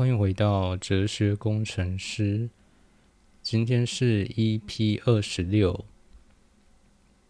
[0.00, 2.48] 欢迎回到哲学工程师。
[3.42, 5.84] 今天是 EP 二十六，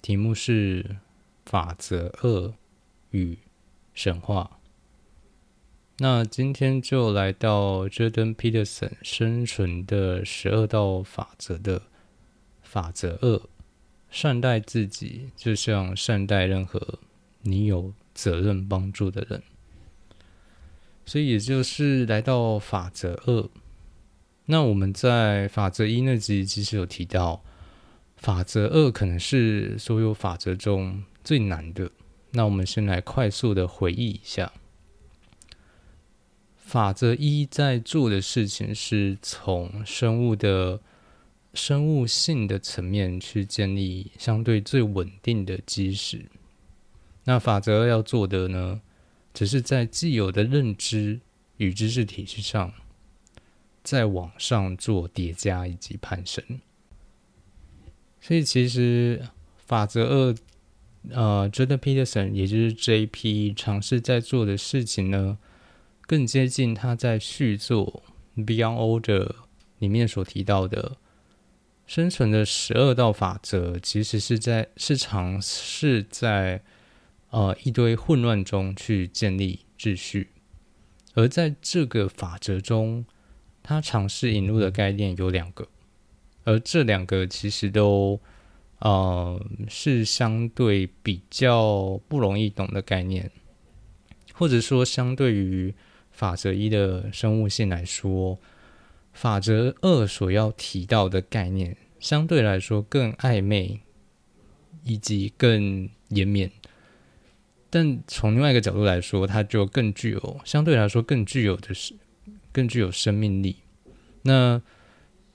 [0.01, 0.99] 题目是
[1.45, 2.55] 法则二
[3.11, 3.37] 与
[3.93, 4.61] 神话。
[5.99, 11.83] 那今天就来到 Jordan Peterson 生存的十二道法则的
[12.63, 13.43] 法则二：
[14.13, 17.01] 善待自己，就像善待任何
[17.43, 19.43] 你有责任帮助的人。
[21.11, 23.49] 所以，也就是来到法则二。
[24.47, 27.43] 那我们在法则一那集其实有提到，
[28.17, 31.91] 法则二可能是所有法则中最难的。
[32.31, 34.53] 那我们先来快速的回忆一下，
[36.57, 40.79] 法则一在做的事情是从生物的
[41.55, 46.27] 生物性的层面去建立相对最稳定的基石。
[47.25, 48.81] 那法则二要做的呢？
[49.33, 51.21] 只是在既有的认知
[51.59, 52.73] 与知识体系上，
[53.83, 56.45] 在往上做叠加以及攀升。
[58.21, 60.37] 所以，其实法则二，
[61.11, 63.55] 呃，Jordan Peterson，也就是 J.P.
[63.55, 65.39] 尝试在做的事情呢，
[66.03, 68.03] 更接近他在续作
[68.37, 69.35] Beyond Order
[69.79, 70.97] 里面所提到的
[71.87, 76.63] 生存的十二道法则，其实是在是尝试在。
[77.31, 80.31] 呃，一堆混乱中去建立秩序，
[81.15, 83.05] 而在这个法则中，
[83.63, 85.69] 他尝试引入的概念有两个，
[86.43, 88.21] 而这两个其实都
[88.81, 93.31] 呃是相对比较不容易懂的概念，
[94.33, 95.73] 或者说相对于
[96.11, 98.41] 法则一的生物性来说，
[99.13, 103.83] 法则二所要提到的概念相对来说更暧昧，
[104.83, 106.51] 以及更延绵。
[107.73, 111.95] 但从另外一个角度来说，它就更具有相对来说更具有的是
[112.51, 113.59] 更具有生命力。
[114.23, 114.61] 那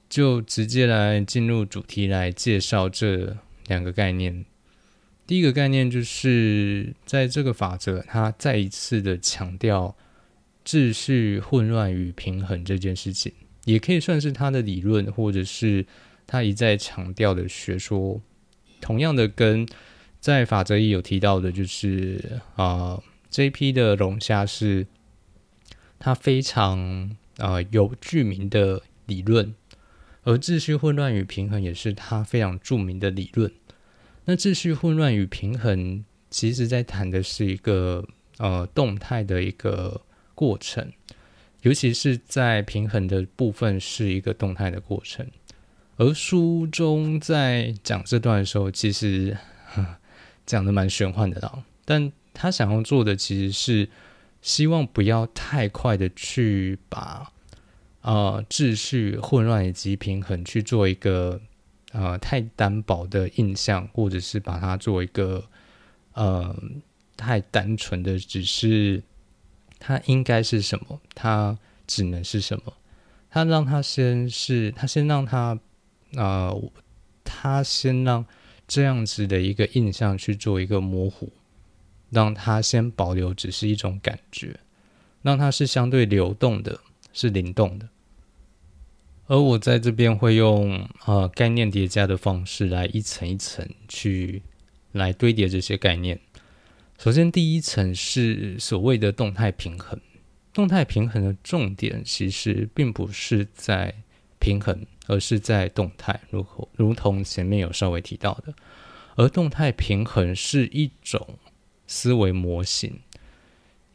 [0.10, 4.44] 就直接来进入主题来介绍这两个概念。
[5.26, 9.96] 第一个概念就是在这个法则，它再一次的强调
[10.66, 13.32] 秩序、混乱与平衡这件事情，
[13.64, 15.86] 也可以算是他的理论，或者是
[16.28, 18.22] 他一再强调的学说。
[18.82, 19.66] 同样的跟。
[20.26, 23.00] 在法则一有提到的，就是啊
[23.30, 23.72] ，J.P.
[23.72, 24.88] 的龙虾是
[26.00, 29.54] 它非常啊有著名的理论，
[30.24, 33.52] 而秩序混乱与平衡也是它非常著名的理论。
[34.24, 38.04] 那秩序混乱与平衡，其实在谈的是一个
[38.40, 40.02] 呃动态的一个
[40.34, 40.92] 过程，
[41.62, 45.28] 尤其是在平衡的部分是一个动态的过程。
[45.98, 49.38] 而书中在讲这段的时候，其实。
[50.46, 53.90] 讲的蛮玄幻的啦，但他想要做的其实是
[54.42, 57.32] 希望不要太快的去把
[58.02, 61.42] 呃秩序、混乱以及平衡去做一个
[61.94, 65.44] 呃太单薄的印象，或者是把它做一个
[66.14, 66.56] 呃
[67.18, 69.02] 太单纯的，只是
[69.80, 71.58] 它应该是什么，它
[71.88, 72.74] 只能是什么，
[73.30, 75.58] 他让他先是，他先让他
[76.16, 76.54] 啊，
[77.24, 78.26] 他先让。
[78.68, 81.32] 这样子的一个印象去做一个模糊，
[82.10, 84.60] 让它先保留只是一种感觉，
[85.22, 86.80] 让它是相对流动的，
[87.14, 87.90] 是灵动的。
[89.28, 94.44] 而我在这边会用呃概念叠加的方式来一层一层去
[94.92, 96.20] 来堆叠这些概念。
[97.00, 100.00] 首先，第一层是所谓的动态平衡。
[100.54, 103.94] 动态平衡的重点其实并不是在
[104.40, 104.86] 平衡。
[105.08, 108.54] 而是在动态，如如同前面有稍微提到的，
[109.16, 111.38] 而动态平衡是一种
[111.88, 113.00] 思维模型，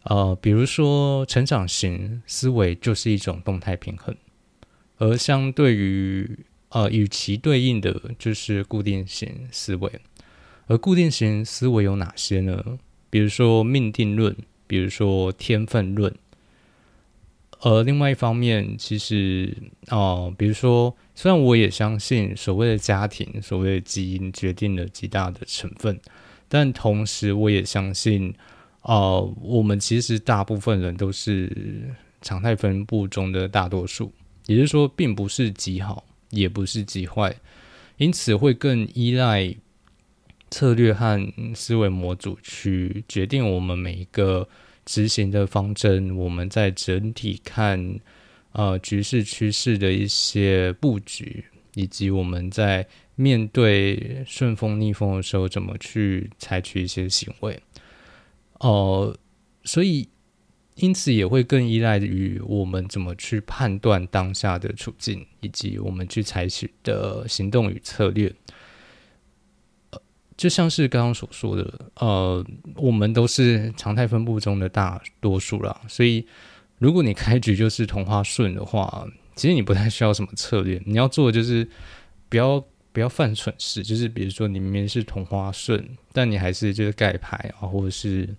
[0.05, 4.17] 呃，比如说成长型思维就是一种动态平衡，
[4.99, 6.39] 而相对于
[6.69, 10.01] 呃与其对应的就是固定型思维，
[10.67, 12.79] 而固定型思维有哪些呢？
[13.11, 16.15] 比如说命定论，比如说天分论。
[17.63, 19.55] 而另外一方面，其实
[19.89, 26.01] 哦，比如说，虽然我也相信所谓的家庭、所谓的基因决定了极大的成分，
[26.49, 28.35] 但同时我也相信，
[28.81, 34.11] 哦，我们其实大部分人都是常态分布中的大多数，
[34.47, 37.37] 也就是说，并不是极好，也不是极坏，
[37.99, 39.55] 因此会更依赖
[40.51, 44.49] 策略和思维模组去决定我们每一个。
[44.91, 48.01] 执行的方针，我们在整体看，
[48.51, 51.45] 呃，局势趋势的一些布局，
[51.77, 52.85] 以及我们在
[53.15, 57.57] 面对顺风逆风的时候，怎么去采取一些行为。
[58.55, 59.17] 哦，
[59.63, 60.09] 所以
[60.75, 68.35] 因此也会更依赖于我们怎么去判断当下的处境，以及我们去采取的行动与策略。
[70.41, 72.43] 就像是刚刚所说的，呃，
[72.77, 76.27] 我们都是常态分布中的大多数啦，所以
[76.79, 79.07] 如果你开局就是同花顺的话，
[79.37, 81.69] 其实你不太需要什么策略，你要做的就是
[82.31, 88.35] 不要不要犯蠢事，就是比如说你明明是同花顺，但你还是就是盖牌啊，或者是。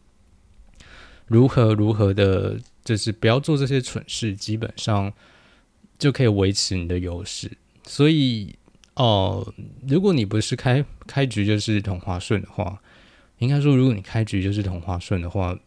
[1.27, 5.13] 如何如何的，就是不要做这些蠢事，基本上
[5.97, 7.49] 就可以维持你的优势。
[7.87, 8.53] 所以，
[9.01, 9.51] 哦，
[9.87, 12.79] 如果你不是开开局就是同花顺的话，
[13.39, 15.57] 应该说，如果你开局就是同花顺的话，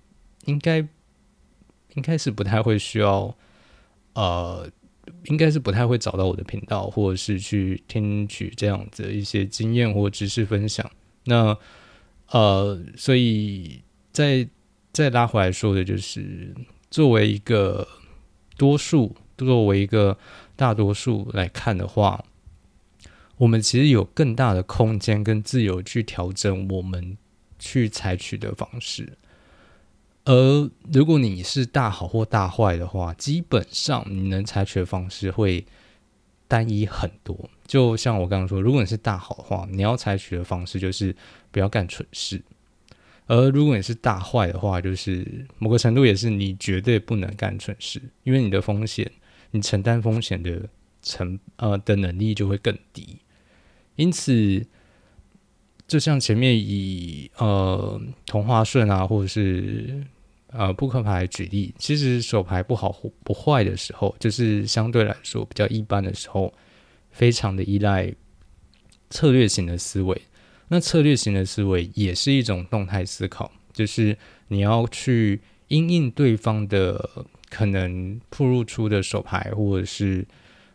[0.44, 0.78] 应该
[1.94, 3.36] 应该是不太会需要，
[4.12, 4.70] 呃，
[5.24, 10.88] 应该是不太会找到我的频道，或者是去听取这样子的一些经验或知识分享。
[11.24, 11.58] 那，
[12.30, 13.82] 呃，所以
[14.12, 14.48] 在
[14.92, 16.54] 再拉回来说的就是，
[16.88, 17.84] 作为一个
[18.56, 20.16] 多数，作为一个
[20.54, 22.24] 大多数来看的话，
[23.36, 27.16] 我们其实有更大的空间跟自由去调整我们
[27.58, 29.18] 去采取的方式。
[30.24, 35.66] 而如果你是大好或大坏的话，基本上你能采取的方式会
[36.48, 37.50] 单一很多。
[37.66, 41.14] 就像我刚刚说，如果你是大好的话，你要采取的方式就是
[41.50, 42.42] 不要干蠢事。
[43.26, 49.10] 而如果你是大坏的话，就是某个程度也是你绝对不能干蠢事，因为你的风险，
[49.50, 50.68] 你承担风险的
[51.02, 53.18] 成呃的能力就会更低。
[53.96, 54.66] 因此，
[55.86, 60.04] 就像前面以呃同花顺啊，或者是
[60.48, 66.52] 呃扑克牌举例，其实手牌不好不坏的时候，就是相对来说比较一般的时候，
[67.10, 68.12] 非常的依赖
[69.10, 70.20] 策略型的思维。
[70.68, 74.16] 那策略型的思维也是一种动态思考，就是
[74.48, 80.26] 你要去因应对方的可能铺露出的手牌，或者是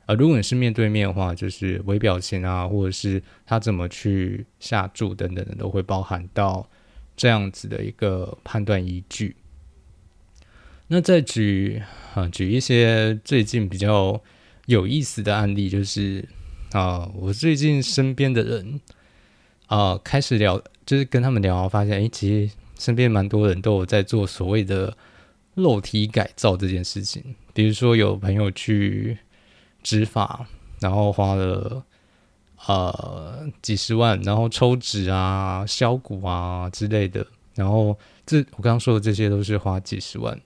[0.10, 6.68] 呃，如果你是面对面的话，就是微表情啊，或者是他怎么去下注等等的，都会包含到
[7.16, 9.36] 这样子的一个判断依据。
[10.88, 11.80] 那再举
[12.16, 14.20] 啊，举一些最近比较
[14.66, 16.28] 有意思的案例，就是
[16.72, 18.82] 啊，我最近身边的人。
[19.68, 24.98] 啊，开始聊，就是跟他们聊，发现，哎，其实身边蛮多人都有在做所谓的
[25.54, 27.36] 肉体改造这件事情。
[27.54, 29.20] 比如说，有朋友去
[29.84, 30.46] 植发，
[30.80, 31.84] 然后花了
[32.68, 37.26] 呃几十万，然后抽脂啊、削骨啊之类的。
[37.56, 40.40] 然后这我刚刚说的这些都是花几十万。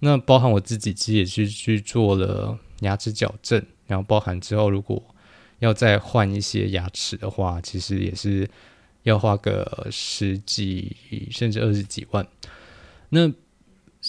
[0.00, 5.02] 那包含我自己其实也是去做了牙齿矫正，然后包含之后如果。
[5.60, 8.46] 要再换一些牙齿的话，其实也是
[9.04, 10.94] 要花个十几
[11.30, 12.28] 甚至二十几万。
[13.08, 13.32] 那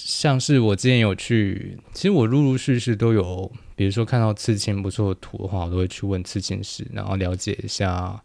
[0.05, 8.21] 像是我之前有去，其实我陆陆续续都有，比如说看到刺青不错的图的话，我都会去问刺青师，然后了解一下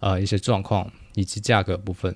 [0.00, 2.14] 呃一些状况以及价格部分。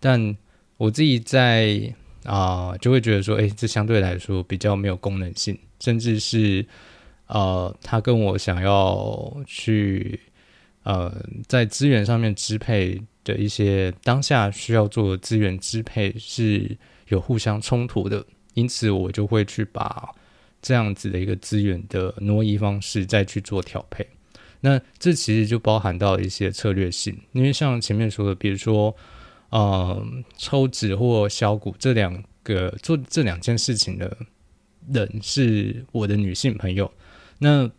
[0.00, 0.36] 但
[0.76, 6.66] 我自己在啊就会觉得说，哎，这相对来说比较没有功能性，甚至是。
[7.26, 10.20] 呃，他跟我想要去
[10.82, 11.10] 呃，
[11.48, 16.76] 在资源上面支配的一些当下需要做的资源支配是
[17.08, 18.24] 有互相冲突的，
[18.54, 20.08] 因此我就会去把
[20.62, 24.06] 这样子的一个资源的挪移方式再去做调配。
[24.60, 28.94] 那这其实就包含到一些策略性，因为像前面说的，比如说
[29.50, 30.06] 呃，
[30.38, 34.16] 抽脂或削骨这两个做这两件事情的
[34.90, 36.90] 人是我的女性朋友。
[37.38, 37.70] 那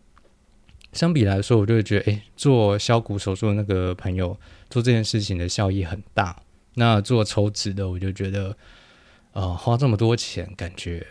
[0.93, 6.39] 相比来说，我就会觉得，哎，做削骨手术的那个朋友做这件事情的效益很大。
[6.75, 8.55] 那做抽脂的，我就觉得，
[9.35, 11.05] 呃，花这么多钱，感觉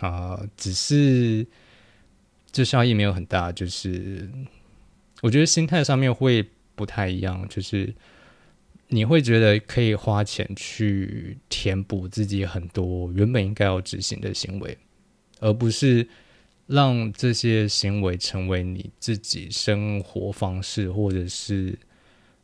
[0.00, 1.46] 啊，只是
[2.52, 3.50] 这效益没有很大。
[3.50, 4.30] 就是
[5.22, 7.94] 我觉得心态上面会不太一样，就是
[8.88, 14.76] 你会觉得可以花钱去填补自己很多原本应该要执行的行为，
[15.40, 16.06] 而不是。
[16.68, 21.78] 让这些行为成为你自己生活方式，或者是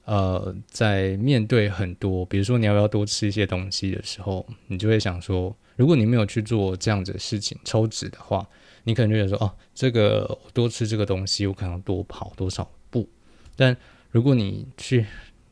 [0.05, 8.47] 呃，在面对很多，比如说你要不要多吃一些东西的时候，你就会想说，如果你没有去做这样子的事情，抽脂的话，
[8.85, 13.09] 你可能就会说，哦，这个多吃这个东西，我可能多跑多少步。
[13.57, 13.77] 但
[14.11, 15.07] 如果你去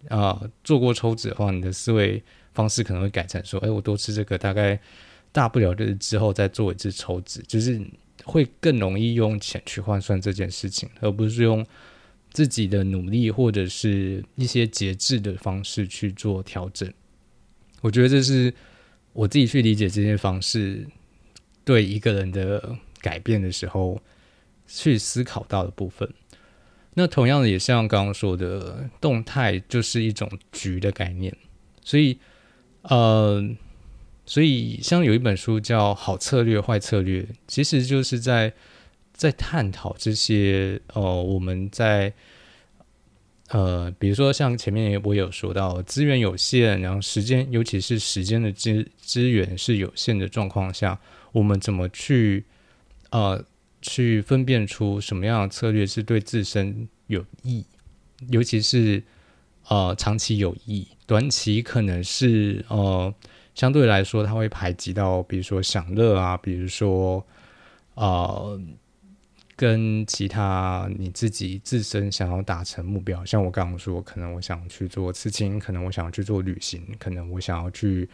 [0.09, 2.23] 啊做过抽脂的话，你的思维
[2.55, 4.79] 方式可能会改成说，哎，我多吃这个，大概
[5.33, 7.81] 大不了就是之后再做一次抽脂，就是。
[8.25, 11.67] 会更容易用钱去换算这件事情，而不是用
[12.33, 16.93] 自己的努力或者是一些节制的方式去做调整。
[17.81, 18.53] 我觉得这是
[19.13, 20.87] 我自己去理解这些方式
[21.65, 24.01] 对一个人的改变的时候，
[24.67, 26.09] 去思考到的部分。
[26.95, 31.35] 那同样的，也像刚刚说的，动态就是一种局的概念。
[31.83, 32.19] 所以，
[32.83, 33.43] 呃，
[34.27, 38.53] 所以像有一本书叫《好策略、坏策略》，其实就是在
[39.23, 40.81] 在探讨这些。
[40.95, 42.13] 呃，我们在
[43.51, 50.99] 呃，比如说像前面我有说到，资源有限，然后时间，尤其是时间的资资源是有限的状况下，
[51.31, 52.45] 我们怎么去
[53.11, 53.45] 呃。
[53.85, 57.67] 去分辨出什么样的策略是对自身有益，
[58.29, 59.03] 尤其是
[59.67, 63.13] 呃长期有益，短期可能是呃
[63.57, 67.27] 相对来说它会排挤到，比如说享乐啊，比如说
[67.95, 68.57] 呃
[69.63, 78.09] 跟其他你自己自身想要达成目标，像我刚刚说，可能我想去做刺青，可能我想去做旅行，可能我想要去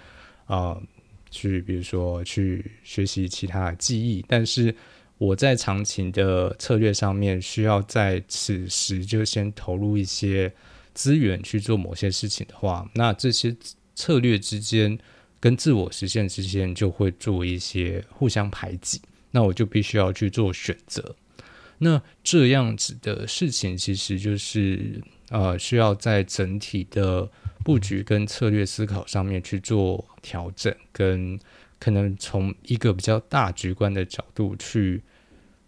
[0.47, 0.83] 呃
[1.31, 4.75] 去比如说去学习其他的技艺，但是。
[5.21, 10.53] 我在长期的策略上面，需要在此时就先投入一些
[10.95, 13.53] 资源去做某些事情的话，那这些
[13.97, 14.97] 策略之间
[15.41, 19.03] 跟自我实现之间就会做一些互相排挤，
[19.33, 21.17] 那我就必须要去做选择。
[21.79, 27.31] 那这样子的事情，其实就是呃，需要在整体的
[27.65, 31.39] 布局跟策略思考上面去做调整跟。
[31.81, 35.01] 可能从一个比较大局观的角度去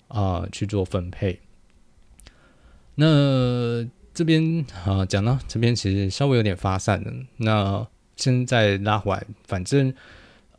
[0.09, 1.39] 啊去做分配。
[2.97, 7.13] 那这边啊讲到这边其实稍微有点发散了。
[7.37, 7.87] 那
[8.17, 9.95] 现在拉回来，反正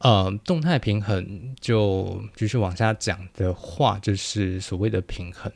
[0.01, 5.51] 呃动态平衡就继续往下讲的话，就是所谓的平衡。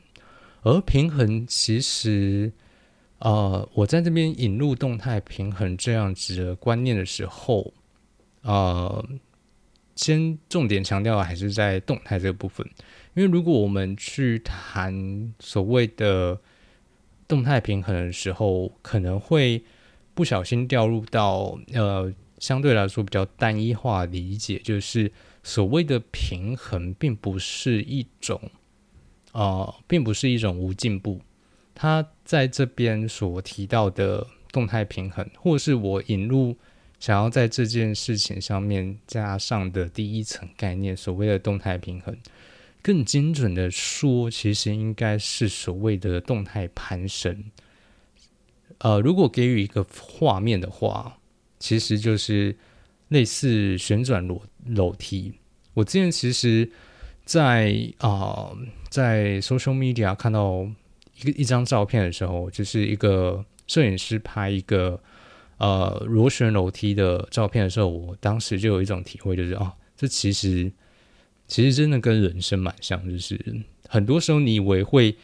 [0.62, 2.52] 而平衡其实
[3.20, 7.74] 呃，我在这边引入动态平衡这样子的观念的时候
[8.42, 9.06] 呃。
[9.98, 12.68] 先重点强调还是在动态这个部分，
[13.14, 16.38] 因为如果我们去谈所谓的
[17.30, 19.64] 动态平衡的时候，可能会
[20.14, 25.12] 不小心掉入到呃相对来说比较单一化理解，就是
[25.44, 28.40] 所谓的平衡并不是一种
[29.32, 31.22] 啊，并不是一种无进步。
[31.74, 36.56] 他在这边所提到的动态平衡，或是我引入。
[36.98, 42.18] 想要在这件事情上面加上的第一层概念，所谓的动态平衡，
[42.82, 47.52] 更精准的说，其实应该是所谓的动态攀升。
[48.78, 51.18] 呃，如果给予一个画面的话，
[51.66, 52.56] 其实就是
[53.08, 55.34] 类似旋转楼楼梯。
[55.74, 56.70] 我之前其实，
[57.26, 58.52] 在啊，
[58.90, 60.68] 在 social media 看到
[61.20, 65.02] 一个一张照片的时候，就是一个摄影师拍一个。
[65.58, 70.70] 呃，螺旋楼梯的照片的时候，我当时就有一种体会，就是啊，这其实
[71.48, 73.40] 其实真的跟人生蛮像，就是
[73.88, 75.16] 很多时候你以为会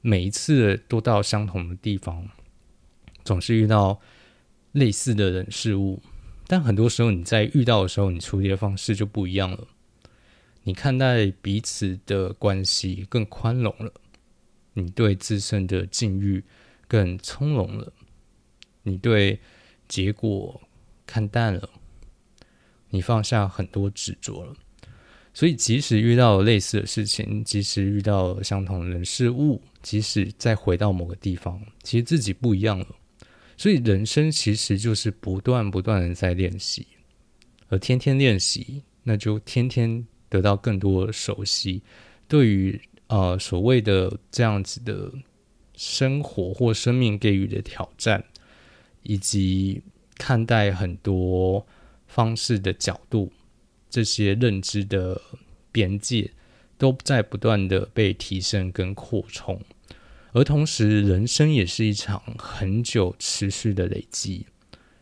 [0.00, 2.24] 每一次都到相同的地方，
[3.24, 4.00] 总是遇到
[4.72, 6.02] 类似的人事物，
[6.46, 9.66] 但很多时候你在遇到的时候，你处理的方式就不一样了，
[10.64, 13.92] 你看待彼此的关系更宽容了，
[14.74, 16.44] 你对自身的境遇
[16.88, 17.92] 更从容了，
[18.82, 19.40] 你对。
[19.90, 20.60] 结果
[21.04, 21.68] 看淡了，
[22.90, 24.54] 你放下很多执着了，
[25.34, 32.86] 所以即使遇到类似的事情，即使遇到相同的人事物，即使再回到某个地方，其实自己不一样了。
[33.60, 36.86] 所以人生其实就是不断不断的在练习，
[37.68, 41.82] 而天天练习，那就天天得到更多熟悉。
[42.26, 45.12] 对于呃所谓的这样子的
[45.76, 48.24] 生活或生命给予的挑战。
[49.02, 49.80] 以及
[50.18, 51.66] 看待很多
[52.06, 53.32] 方式的角度，
[53.88, 55.18] 这些认知的
[55.72, 56.30] 边界
[56.76, 59.58] 都在不断的被提升跟扩充，
[60.32, 64.46] 而同时，人生也是一场很久持续的累积，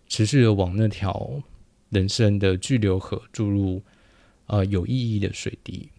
[0.08, 1.42] 持续的往那条
[1.90, 3.82] 人生的巨流河注入
[4.46, 5.90] 呃有意义的水滴，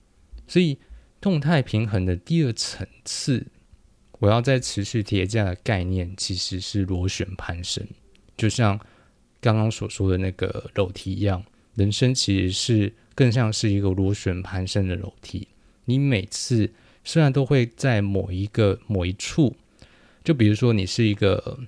[0.48, 0.78] 所以
[1.22, 3.46] 动态平衡的第二层次。
[4.22, 7.88] 我要在持续叠加的概念其实是螺旋攀升，
[8.36, 8.78] 就像
[9.40, 11.42] 刚刚所说的那个楼梯一样，
[11.76, 15.48] 人生其实是更像是一个螺旋攀升的楼梯。
[15.86, 16.70] 你每次
[17.10, 19.56] 虽然都会在某一个某一处，
[20.24, 21.60] 就比如说你是一个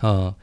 [0.00, 0.34] 呃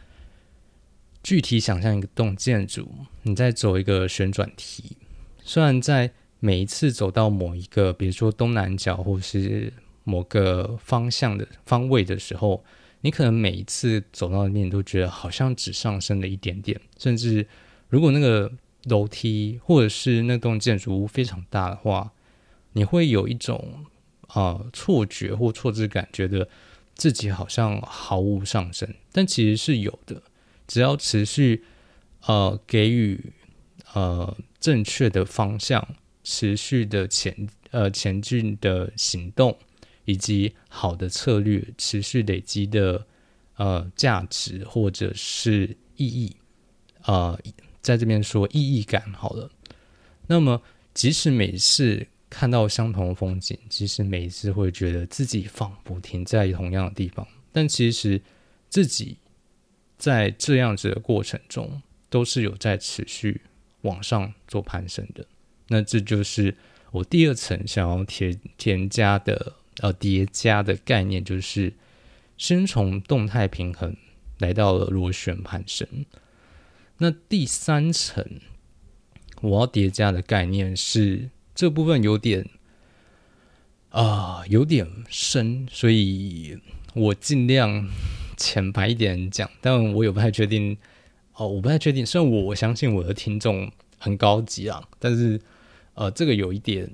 [1.22, 2.88] 具体想象一个栋建筑，
[3.24, 4.96] 你在走一个旋转梯，
[5.42, 9.74] 虽然在每一次走到某一个，比如说东南角或是。
[10.06, 12.62] 某个方向的方位的时候，
[13.00, 16.78] 你可能每一次走到那边，都觉得好像只上升了一点点。
[17.00, 17.48] 甚至
[17.88, 18.52] 如果那个
[18.84, 22.12] 楼梯或者是那栋建筑物非常大的话，
[22.74, 23.86] 你会有一种
[24.34, 26.48] 啊错觉或错知感，觉得
[26.96, 30.22] 自己好像毫无上升，但其实是有的。
[30.68, 31.64] 只要持续
[32.28, 33.34] 呃给予
[33.94, 39.58] 呃正确的方向，持续的前呃前进的行动，
[40.06, 43.06] 以及好的策略，持续累积的
[43.58, 46.36] 呃价值或者是意义，
[47.04, 47.40] 呃。
[47.84, 49.52] 在这边说意义感好了，
[50.28, 50.62] 那么
[50.94, 58.20] 即使每次看到相同的风景，其实每一次会觉得自己仿佛停在同样的地方，但其实
[58.70, 59.18] 自己
[60.00, 63.42] 在这样子的过程中，都是有在持续
[63.82, 65.24] 往上做攀升的。
[65.68, 66.58] 那这就是
[66.92, 71.74] 我第二层想要添添加的呃叠加的概念，就是
[72.36, 73.96] 先从动态平衡
[74.40, 75.88] 来到了螺旋攀升。
[76.98, 78.40] 那第三层
[79.42, 82.48] 我要叠加的概念是这部分有点
[83.90, 86.58] 啊有点深，所以
[86.94, 87.90] 我尽量
[88.38, 90.78] 浅白一点讲，但我也不太确定
[91.36, 92.06] 哦，我不太确定。
[92.06, 95.40] 虽然我相信我的听众很高级啊，但是
[95.94, 96.90] 呃，这个有一点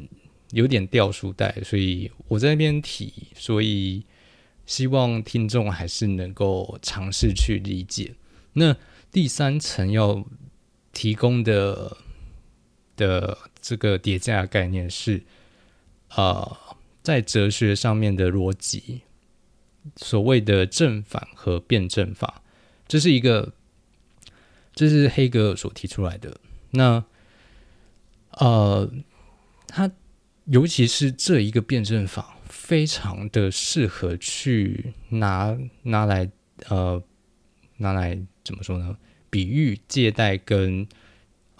[0.51, 4.03] 有点掉书袋，所以我在那边提，所以
[4.65, 8.13] 希望听众还是能够尝试去理解
[8.53, 8.75] 那。
[9.11, 10.23] 第三层要
[10.93, 11.97] 提供的
[12.95, 15.23] 的这个叠加概念是，
[16.15, 16.57] 呃，
[17.01, 19.01] 在哲学上面的逻辑，
[19.95, 22.41] 所谓的正反和辩证法，
[22.87, 23.53] 这是一个，
[24.73, 26.39] 这是黑格尔所提出来的。
[26.71, 27.03] 那，
[28.31, 28.91] 呃，
[29.67, 29.91] 他
[30.45, 36.31] 尤其是这一个辩证法，非常的适合去拿拿来，
[36.67, 37.03] 呃，
[37.77, 38.19] 拿来。
[38.41, 38.97] 怎么说呢？
[39.29, 40.87] 比喻、借贷跟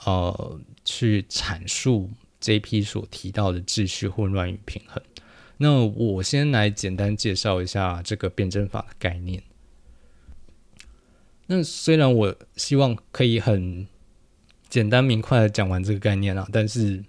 [0.05, 0.59] 呃，
[0.91, 5.01] 去阐述这批所提到的秩序、混乱与平衡。
[5.57, 9.43] 那我先来简单介绍一下这个辩证法的概念。
[11.47, 13.87] 那虽然我希望可以很
[14.67, 17.03] 简单明快的讲完这个概念啊，但是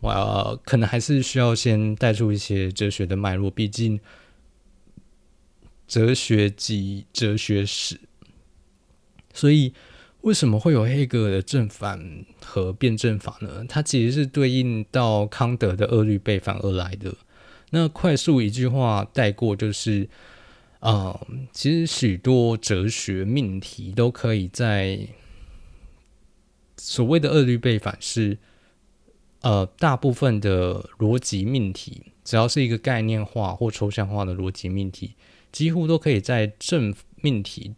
[0.00, 4.00] 我要可能还是需要先带出一些哲学的脉络，毕竟。
[5.88, 8.00] 哲学及哲学史，
[9.34, 9.74] 所以
[10.22, 13.64] 为什么会有黑格尔的正反和辩证法呢？
[13.68, 17.14] 它其实是对应到康德的二律背反而来的。
[17.70, 20.08] 那快速一句话带过，就是
[20.80, 21.20] 啊，
[21.52, 25.08] 其实许多哲学命题都可以在
[26.76, 28.38] 所谓的二律背反是
[29.40, 35.14] 呃，大部分的逻辑命题，只要是一个概念化或抽象化的逻辑命题。
[35.50, 37.74] 几乎都可以在正命题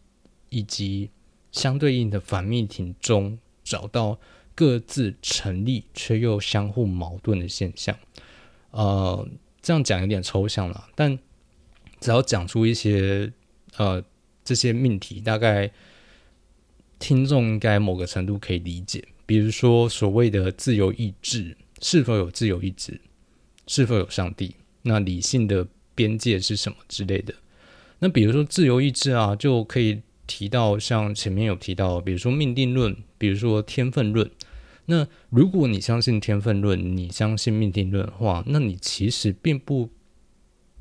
[0.51, 1.11] 以及
[1.55, 4.19] 相对应的反命题中找到
[4.57, 7.97] 各自成立却又相互矛盾的现象。
[8.73, 9.27] 呃，
[9.63, 11.17] 这样讲有点抽象了，但
[12.01, 13.33] 只要讲出一些
[13.77, 14.05] 呃
[14.45, 15.71] 这些命题，大概
[16.99, 19.05] 听众应该某个程度可以理解。
[19.25, 23.01] 比如说所谓的自由意志，是否有自由意志？
[23.69, 24.57] 是否有上帝？
[24.83, 27.33] 那理性的边界是什么之类的？
[28.01, 34.31] 那比如说自由意志啊，就可以提到像前面有提到，比如说命定论，比如说天分论。
[34.87, 39.89] 那如果你相信天分论，你相信命定论的话，那你其实并不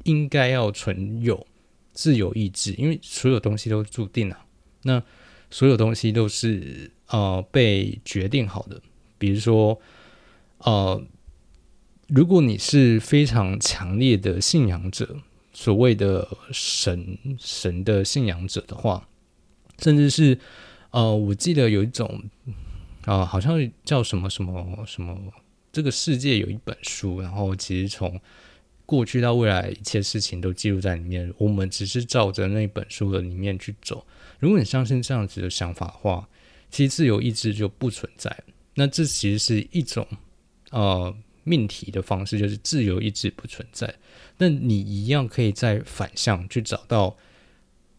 [0.03, 1.47] 应该要存有
[1.91, 4.45] 自由意志，因为所有东西都注定了。
[4.83, 5.01] 那
[5.49, 8.81] 所有东西都是呃被决定好的。
[9.17, 9.79] 比如说
[10.59, 11.01] 呃，
[12.07, 15.19] 如果你是非常强烈的信仰者。
[15.55, 19.07] 所谓的神神的信仰者的话，
[19.79, 20.37] 甚至是
[20.91, 22.23] 呃，我记得有一种
[23.05, 25.17] 啊，好像叫什么什么什么，
[25.71, 28.19] 这个世界有一本书，然后其实从
[28.85, 34.05] 过去到未来一切事情都记录在里面，我们只是照着那本书的里面去走。
[34.39, 36.27] 如果你相信这样子的想法的话，
[36.69, 38.43] 其实自由意志就不存在。
[38.75, 40.07] 那这其实是一种
[40.71, 41.15] 呃。
[41.45, 43.93] 命题的方式就是自由意志不存在，
[44.37, 47.17] 那你一样可以在反向去找到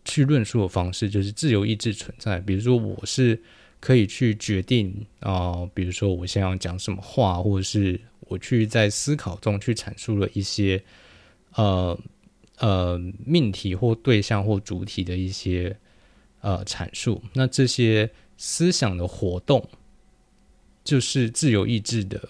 [0.05, 2.38] 去论述的方式，就是自由意志存在。
[2.40, 3.40] 比如说，我是
[3.81, 10.83] 可以去决定啊，比如说我现在要讲什么话，或者是我去在思考中去阐述了一些
[11.55, 11.99] 呃
[12.59, 15.77] 呃命题或对象或主体的一些
[16.40, 19.69] 呃阐述，那这些思想的活动
[20.83, 22.29] 就是自由意志的。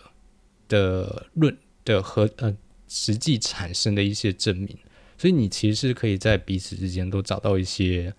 [0.66, 2.56] 的论的和呃
[2.88, 4.74] 实际产生的一些证明，
[5.16, 8.12] 所以你其实是可以在彼此之间都找到一些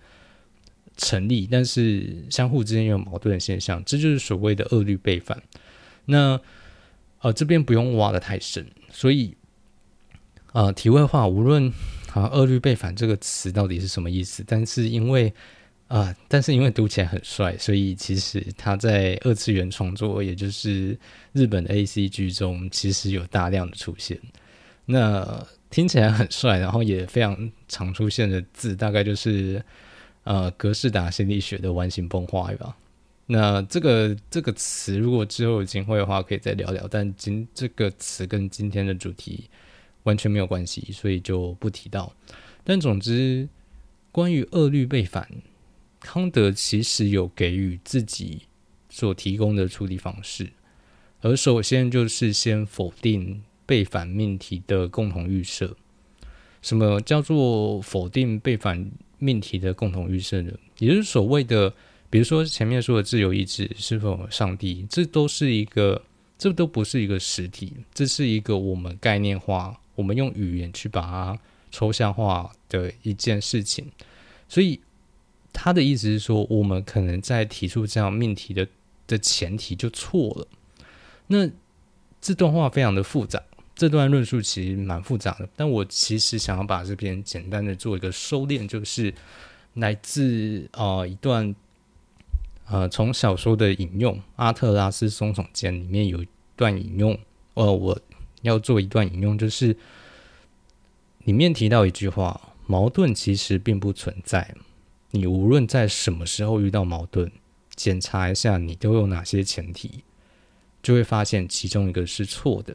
[0.96, 5.42] 成立，但是相互之间有矛盾的现象，这就是所谓的恶律背反。
[6.06, 6.40] 那
[7.20, 9.34] 呃，这边不用挖的太深，所以
[10.52, 11.72] 呃，题外话，无论
[12.12, 15.32] 啊“恶律背反”这个词到底是什么意思，但是因为
[15.88, 20.98] 啊，但是因为读起来很帅，所以其实他在二次元创作，也就是
[21.32, 24.18] 日本的 A C G 中，其实有大量的出现。
[24.84, 29.64] 那听起来很帅，然后也非常常出现的字，大概就是
[30.24, 32.76] 呃格式达心理学的完形崩坏吧。
[33.26, 36.86] 那这个这个词，如果之后有机会的话，可以再聊聊。
[36.88, 39.48] 但今这个词跟今天的主题
[40.04, 42.12] 完全没有关系，所以就不提到。
[42.62, 43.48] 但总之，
[44.12, 45.28] 关于恶律背反。
[45.98, 48.42] 康德其实有给予自己
[48.88, 50.52] 所提供的处理方式，
[51.20, 55.76] 而首先就是先否定背反命题的共同预设。
[56.62, 60.52] 什么叫做否定背反命题的共同预设呢？
[60.78, 61.74] 也就是所谓的，
[62.08, 66.02] 比如说前面说的自由意志是否上帝，这都是一个，
[66.38, 71.38] 这都不是一个实体，这是一个我们概念化，我们用语言去把它
[71.70, 73.90] 抽象化的一件事情，
[74.48, 74.80] 所以。
[75.58, 78.68] 他的意思是说，我们可能在提出这样命题的
[79.06, 80.46] 的前提就错了。
[81.28, 81.50] 那
[82.20, 83.42] 这段话非常的复杂，
[83.76, 85.48] 这段论述其实蛮复杂的。
[85.54, 89.14] 但我其实想要把这边简单的做一个收敛，就是
[89.74, 91.54] 来自啊一段
[92.66, 97.16] 呃从小说的引用，《阿特拉斯松耸间》里面有一段引用，
[97.54, 98.00] 呃，我
[98.40, 99.76] 要做一段引用，就是
[101.24, 104.54] 里面提到一句话：矛盾其实并不存在。
[105.10, 107.30] 你无论在什么时候遇到矛盾，
[107.74, 110.02] 检查一下你都有哪些前提，
[110.82, 112.74] 就会发现其中一个是错的。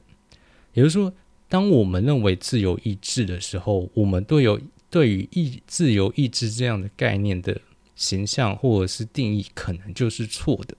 [0.73, 1.13] 也就是说，
[1.49, 7.59] 当我们认为自由意志的时候，我们都有对于意自由意志这样的概念的
[7.95, 10.75] 形象或者是定义，可能就是错的。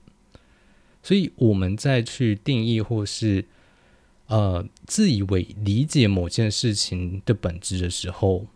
[1.02, 3.44] 所以我们在去定义或是
[4.26, 8.46] 呃自以为理解某件事情的本质的时候。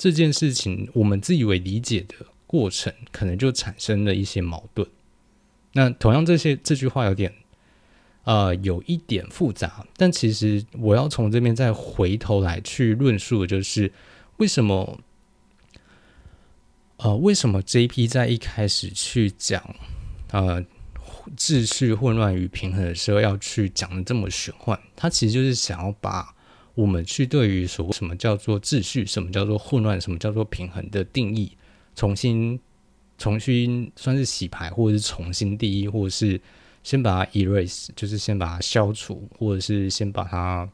[0.00, 2.14] 这件事情，我们自以为理解的
[2.46, 4.88] 过程，可能就产生了一些矛盾。
[5.72, 7.34] 那同样，这些这句话有点，
[8.28, 9.86] 呃，有一点复杂。
[9.96, 13.90] 但其实，我要从这边再回头来去论述，就是
[14.36, 15.00] 为什么，
[16.98, 18.06] 呃，为什么 J.P.
[18.06, 19.74] 在一开始去讲，
[20.32, 20.62] 呃，
[21.38, 24.78] 秩序混乱与平衡的时候，要去讲的这么玄幻？
[24.94, 26.34] 他其实就是想要把。
[26.74, 31.50] 我们去对于所谓什么叫做秩序，什么叫做混乱，什么叫做平衡的定义，
[31.96, 32.60] 重新
[33.18, 36.40] 重新算是洗牌，或者是重新定义，或者是
[36.82, 40.68] 先把它 erase，就是先把它消除，或者是先把它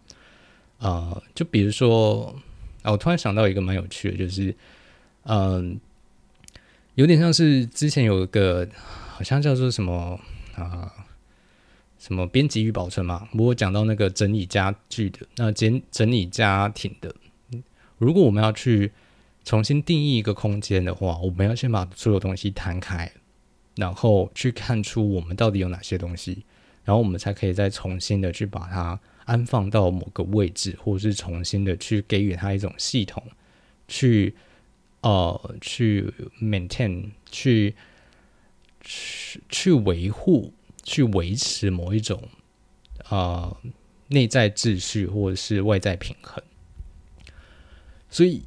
[0.78, 2.34] 呃，就比如说
[2.82, 4.54] 啊，我突然想到一个蛮有趣的，就是
[5.24, 5.78] 嗯，
[6.94, 8.68] 有点像是之前有一个
[9.08, 10.20] 好像叫做什么
[10.54, 10.92] 啊。
[11.96, 13.26] 什么编辑与保存嘛？
[13.32, 17.14] 我讲到那个整理家具的，那整整理家庭的，
[17.96, 18.92] 如果我们要去
[19.42, 23.10] 重新定义一个空间的话，我们要先把所有东西摊开，
[23.76, 26.44] 然后去看出我们到底有哪些东西，
[26.84, 33.22] 然后我们才可以再重新的去把它安放到某个位置，或者是重新的去给予它一种系统，
[33.88, 34.34] 去
[35.00, 37.74] 呃去 maintain，去
[38.80, 40.52] 去去维护。
[40.86, 42.28] 去维持某一种
[43.08, 43.56] 啊
[44.08, 46.44] 内在秩序或者是外在平衡，
[48.10, 48.42] 所以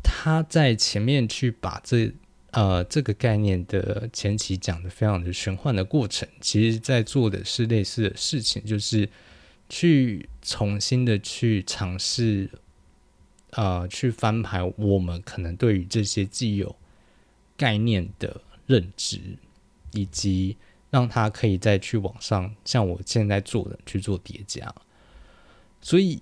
[0.00, 2.12] 他在前面去把这
[2.52, 9.08] 呃这个概念的前期讲的非常的玄幻的过程，其实在做的是类似的事情，就是
[9.68, 12.50] 去重新的去尝试
[13.50, 16.74] 啊去翻牌我们可能对于这些既有
[17.56, 19.20] 概念的认知
[19.92, 20.56] 以及。
[20.92, 24.74] 让他可以再去往上，像我现在做的去做叠加。
[25.80, 26.20] 所以，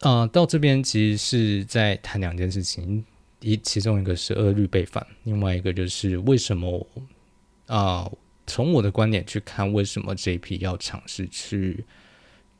[0.00, 3.04] 呃，到这边其实是在谈两件事情，
[3.40, 6.86] 一其中一个是恶律背反，另外一个就是为什么
[7.66, 8.10] 啊？
[8.46, 11.84] 从我的观点去看，为什么 JP 要尝试去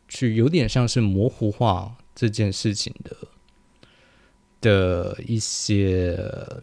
[0.09, 3.17] 去有点像是模糊化这件事情的
[4.61, 6.19] 的一些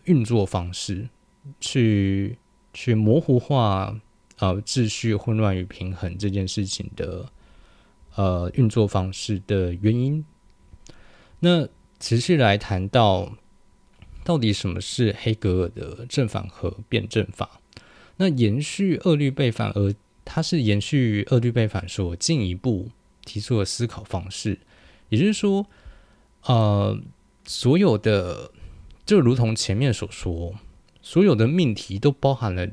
[0.06, 1.10] 运作方式，
[1.60, 2.38] 去
[2.74, 4.00] 去模糊化。
[4.38, 7.26] 呃，秩序混乱与平衡这件事情的
[8.16, 10.26] 呃运作方式的原因。
[11.40, 11.66] 那
[12.02, 13.32] 持续来谈到
[14.26, 17.62] 到底什么是黑格尔的正反合辩证法？
[18.18, 19.94] 那延续二律背反，而
[20.26, 22.90] 它是延续二律背反所进一步
[23.24, 24.60] 提出的思考方式。
[25.08, 25.68] 也就是说，
[26.46, 27.00] 呃，
[27.46, 28.52] 所有的
[29.06, 30.56] 就如同前面所说。
[31.08, 32.68] 所有的命题都包含了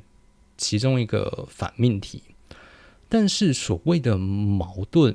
[0.56, 2.22] 其中一个反命题，
[3.06, 5.14] 但是所谓的矛盾，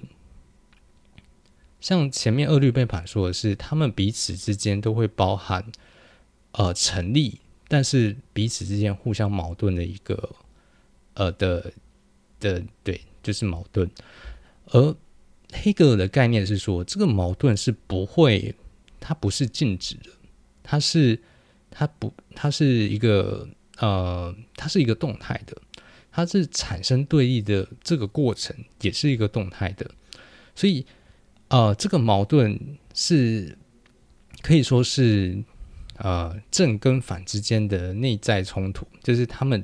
[1.82, 5.66] 像前面二律背反说的是，他们彼此之间都会包含
[6.52, 10.36] 呃成立，但是彼此之间互相矛盾的一个
[11.14, 11.72] 呃的
[12.40, 13.90] 的对，就是矛盾。
[14.68, 14.96] 而
[15.54, 18.54] 黑格尔的概念是说，这个矛盾是不会，
[19.00, 20.10] 它不是静止的，
[20.62, 21.22] 它是
[21.72, 25.56] 它不，它是一个呃，它是一个动态的，
[26.12, 29.90] 它是产生对立的这个过程也是一个动态的，
[30.54, 30.86] 所以
[31.48, 33.58] 呃，这个矛盾是
[34.42, 35.42] 可以说是
[35.98, 39.64] 呃正跟反之间的内在冲突，就是他们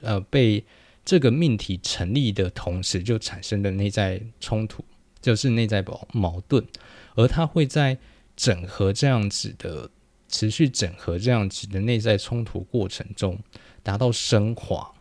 [0.00, 0.64] 呃被
[1.04, 4.84] 这个命题成立的同时就产生的内在冲突。
[5.20, 6.66] 就是内在矛矛盾，
[7.14, 7.96] 而他会在
[8.34, 9.88] 整合这样子的
[10.28, 13.38] 持续整合这样子的内在冲突过程中
[13.84, 14.92] 达到升华，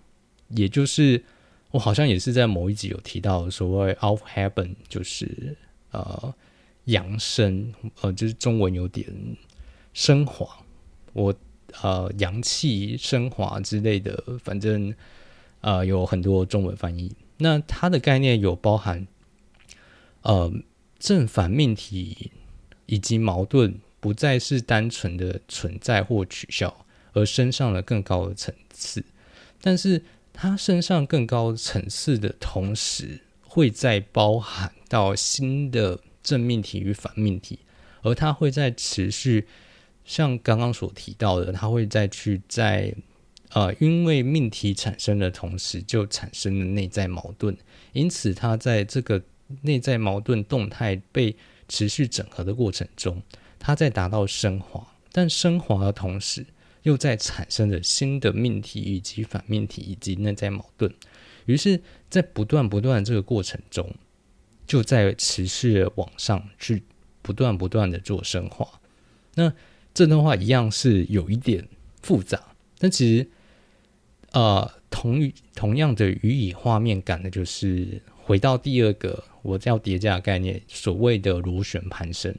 [0.49, 1.25] 也就是
[1.71, 5.57] 我好像也是在某一集有提到所谓 “of heaven”，就是
[5.89, 6.31] 呃
[6.83, 9.07] 扬升，呃就是中文有点
[9.91, 10.63] 升华，
[11.13, 11.33] 我
[11.81, 14.93] 呃阳气升华之类的，反正
[15.61, 17.13] 呃有很多中文翻译。
[17.37, 19.07] 那它的概念有包含。
[20.23, 20.53] 呃，
[20.99, 22.31] 正反命题
[22.85, 29.03] 以及矛盾不再是单纯的存在或取消，而升上了更高的层次。
[29.59, 37.57] 但是它升上更高层次的同时，会在包含到新的正命题与反命题，
[38.03, 39.47] 而它会在持续，
[40.05, 42.93] 像刚刚所提到的，它会再去在
[43.49, 47.57] 呃，因为命题产生的同时，就产生了内在矛盾。
[47.93, 49.21] 因此，它在这个。
[49.63, 51.35] 内在矛盾动态被
[51.67, 53.21] 持续整合的过程中，
[53.59, 56.45] 它在达到升华，但升华的同时，
[56.83, 60.89] 又在产生了新的命题以及反命题以及内在矛盾。
[61.47, 63.93] 于是，在不断不断这个过程中，
[64.65, 66.83] 就在持续的往上去
[67.21, 68.65] 不断不断的做升华。
[69.35, 69.51] 那
[69.93, 71.67] 这段话一样是有一点
[72.01, 72.41] 复杂，
[72.77, 73.27] 但其实，
[74.31, 79.23] 呃，同同样的予以画面感的就是回到第二个。
[79.43, 82.31] 我叫叠加概念，所谓的螺旋攀升，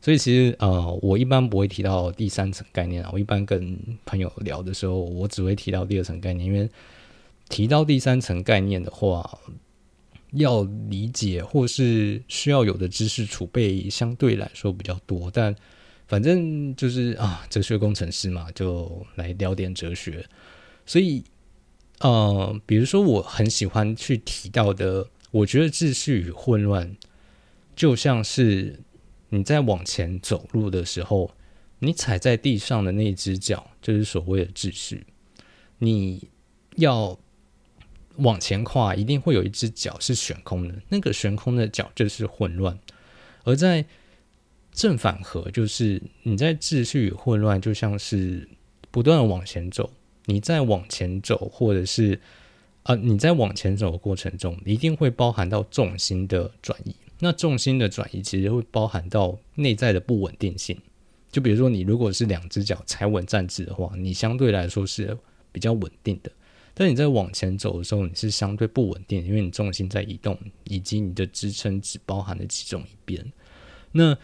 [0.00, 3.10] 所以其实呃，我一般不会提到第三层概念啊。
[3.12, 6.68] 我一般跟朋友聊的时候，我只会提到第二层概念，因为
[7.48, 9.38] 提到第三层概念的话，
[10.32, 15.30] 要理解或是需要有的知识储备相对来说比较多。
[15.32, 15.54] 但
[16.14, 20.24] 反正就是啊，哲学工程师嘛，就来聊点哲学。
[20.86, 21.24] 所以
[21.98, 25.08] 呃，比如说我很喜欢去提到的。
[25.32, 26.96] 我觉得秩序与混乱，
[27.74, 28.78] 就像是
[29.30, 31.34] 你在往前走路的时候，
[31.80, 35.04] 你踩在地上的那只脚，就是所谓的秩序。
[35.78, 36.28] 你
[36.76, 37.18] 要
[38.18, 42.78] 往前跨，一定会有一只脚是悬空的，那个悬空的脚就是混乱。
[43.42, 43.84] 而在
[44.74, 48.46] 正反合，就是你在秩序与混乱，就像是
[48.90, 49.90] 不断的往前走，
[50.26, 52.20] 你在往前走，或者是。
[52.84, 56.94] 啊，你在往前走的过程中，一定会包含到重心的转移。
[57.18, 60.78] 那重心的转移其实会包含到内在的不稳定性。
[61.32, 65.16] 就比如说，你如果是两只脚踩稳站姿的话，你相对来说是
[65.50, 66.30] 比较稳定的。
[66.74, 73.32] 但你在往前走的时候，你是相对不稳定，因为你重心在移动，以及你的支撑只包含了其中一边。
[73.92, 74.14] 那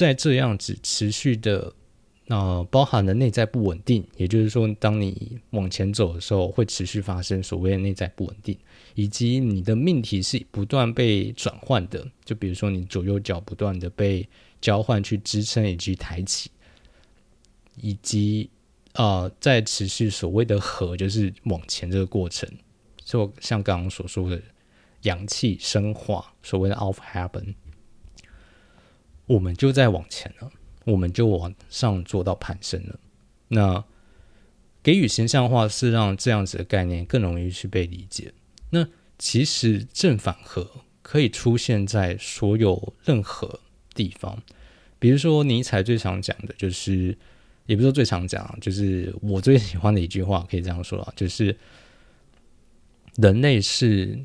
[0.00, 1.74] 在这样子持续的。
[2.26, 8.56] 那包含了内在不稳定，也就是说，当你往前走的时候，会持续发生所谓的内在不稳定，
[8.94, 12.06] 以及你的命题是不断被转换的。
[12.24, 14.28] 就比如说，你左右脚不断的被
[14.60, 16.52] 交换去支撑以及抬起，
[17.80, 18.48] 以及
[18.92, 22.48] 啊，在持续所谓的和，就是往前这个过程，
[23.04, 24.40] 就像刚刚所说的
[25.02, 27.54] 阳气升华，所谓的 off happen
[29.30, 30.50] 我们就在往前了。
[30.84, 32.98] 我们就往上做到攀升了。
[33.48, 33.84] 那
[34.82, 38.32] 给予形象化是让这样子的概念更容易去被理解。
[38.70, 38.88] 那
[39.18, 40.68] 其实正反合
[41.02, 43.60] 可以出现在所有任何
[43.94, 44.42] 地方。
[44.98, 47.16] 比如说尼采最常讲的就是，
[47.66, 51.54] 也不是最常讲，就是我最喜欢的一句话，可以这样说啊，就是
[53.16, 54.18] 人类是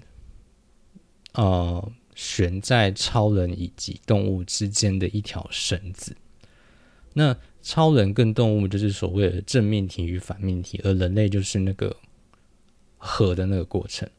[1.34, 6.16] 呃悬在超人以及动物之间的一条绳子。
[7.14, 11.96] 那超人跟动物就是所谓的正命题与反命题，而人类就是那个
[12.98, 14.10] 和的那个过程。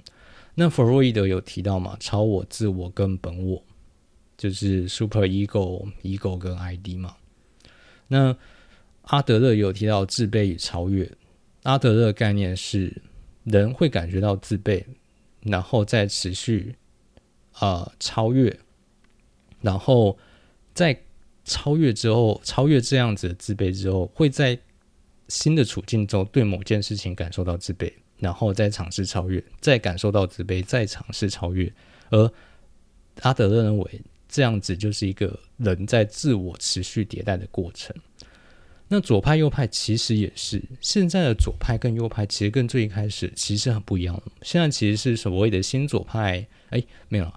[0.54, 3.62] 那弗洛伊德有提到嘛，超我、自我跟本我，
[4.38, 7.16] 就是 super ego、ego 跟 ID 嘛。
[8.09, 8.37] 那
[9.02, 11.11] 阿德勒有提到自卑与超越，
[11.64, 13.02] 阿德勒概念是
[13.44, 14.82] 人会感觉到自卑，
[15.42, 16.74] 然后再持续
[17.61, 18.59] 呃超越，
[19.61, 20.19] 然后
[20.75, 20.99] 在
[21.45, 24.59] 超越之后，超越这样子的自卑之后，会在
[25.29, 31.73] 新的处境中对某件事情感受到自卑，然后再尝试超越，再感受到自卑，再尝试超越。
[32.11, 32.33] 而
[33.23, 37.95] 阿德勒认为，这样子就是一个人在自我持续迭代的过程。
[38.88, 44.23] 那左派右派其实也是，现在的左派跟右派其实跟最一开始其实很不一样。
[44.42, 47.33] 现在其实是所谓的新左派，哎，没有，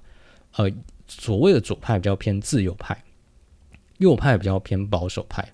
[0.54, 0.72] 呃，
[1.08, 3.04] 所谓的左派比较偏自由派，
[3.98, 5.54] 右派比较偏保守派。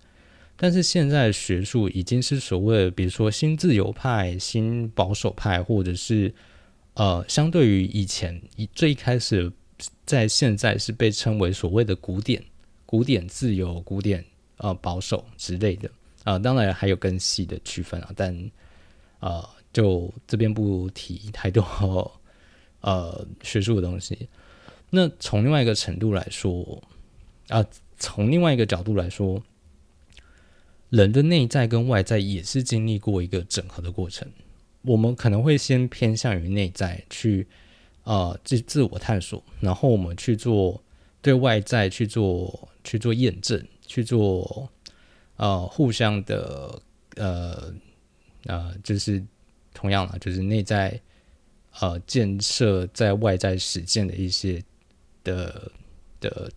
[0.57, 6.33] 但是现在学术已经是所谓的，比如说新自由派、新保守派，或者是
[6.93, 9.51] 呃，相对于以前以最一开始，
[10.05, 12.43] 在现在是被称为所谓的古典、
[12.85, 14.23] 古典自由、古典。
[14.57, 15.91] 呃，保守之类的
[16.23, 18.33] 啊，当然还有更细的区分啊，但
[19.19, 21.61] 呃，就这边不提太多
[22.79, 24.29] 呃学术的东西。
[24.95, 26.81] 那从另外一个程度来说
[27.49, 27.65] 啊，
[27.99, 29.43] 从另外一个角度来说，
[30.89, 34.25] 人的内在跟外在也是经历过一个整合的过程。
[34.83, 37.45] 我们可能会先偏向于内在去
[38.03, 40.81] 啊自自我探索，然后我们去做
[41.21, 43.61] 对外在去做去做验证。
[43.87, 44.67] 去做
[45.35, 46.81] 呃互相的
[47.17, 47.71] 呃
[48.45, 49.23] 呃，就是
[49.75, 50.99] 同样了，就是内在
[51.79, 54.59] 呃建设在外在实践的一些
[55.25, 55.69] 的
[56.21, 56.49] 的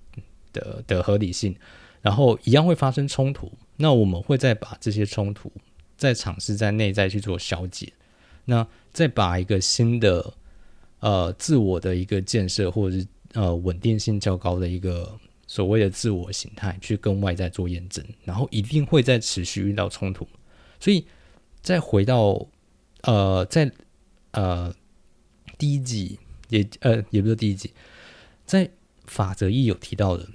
[0.52, 1.56] 的的合理性，
[2.00, 3.50] 然后一样会发生冲突。
[3.78, 5.50] 那我们会再把这些冲突
[5.96, 7.92] 再尝试在内在去做消解，
[8.44, 10.34] 那再把一个新的
[11.00, 15.18] 呃自我的一个建设，或者是呃稳定性较高的一个。
[15.50, 20.28] 所谓的自我形态去跟外在做验证，然后一定会在持续遇到冲突，
[20.78, 21.06] 所以
[21.62, 22.46] 再回到
[23.00, 23.72] 呃，在
[24.32, 24.70] 呃
[25.56, 26.18] 第一季
[26.50, 27.72] 也呃也不是第一季，
[28.48, 28.68] 在
[29.04, 30.28] 法则一有提到的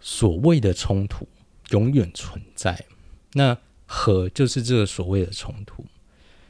[0.00, 1.28] 所谓的冲突
[1.70, 2.84] 永远存在，
[3.34, 5.86] 那和就是这个所谓的冲突，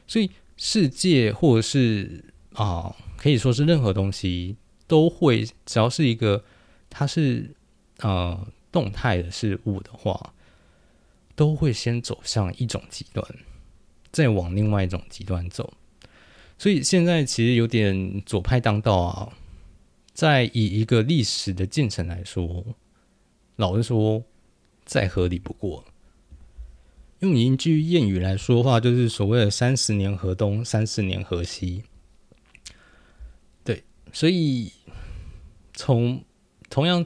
[0.07, 4.55] 所以世界或者是啊可以说是任何东西
[4.87, 6.43] 都会只要是一个。
[6.95, 7.49] 它是
[8.01, 10.31] 呃动态的事物的话，
[11.33, 13.27] 都会先走向一种极端，
[14.11, 15.73] 再往另外一种极端走。
[16.59, 19.33] 所以现在其实有点左派当道啊，
[20.13, 22.65] 在以一个历史的进程来说，
[23.55, 24.23] 老实说
[24.85, 25.85] 再合理不过。
[27.19, 31.83] 用一句谚语来说话，就是所谓的“三十年河东，三十年河西”。
[33.63, 34.71] 对，所以
[35.73, 36.23] 从。
[36.69, 37.05] 同样，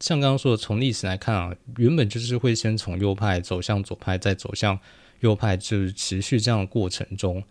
[0.00, 4.80] 像刚刚说的，从历史来看啊，原本就是会先从右派走向左派，再走向
[5.20, 7.44] 右派，就是持续这样的过程中，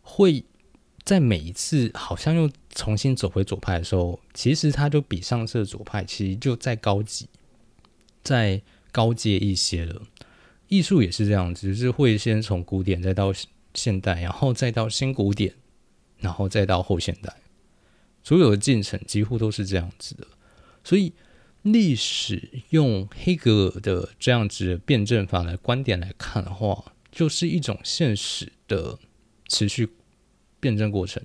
[0.00, 0.44] 会
[1.10, 7.28] 在每一次好像又重新走回左派的时候，其实它就比上次的左派其实就再高级、
[8.22, 10.02] 再高阶一些了。
[10.68, 13.34] 艺术也是这样子，就是会先从古典，再到
[13.74, 15.52] 现代，然后再到新古典，
[16.18, 17.34] 然后再到后现代，
[18.22, 20.24] 所有的进程几乎都是这样子的。
[20.84, 21.12] 所以，
[21.62, 28.96] 历史用黑格尔的这样子的辩证法的观点来看的话，就是一种现实的
[29.48, 29.88] 持续
[30.60, 31.22] 辩证过程。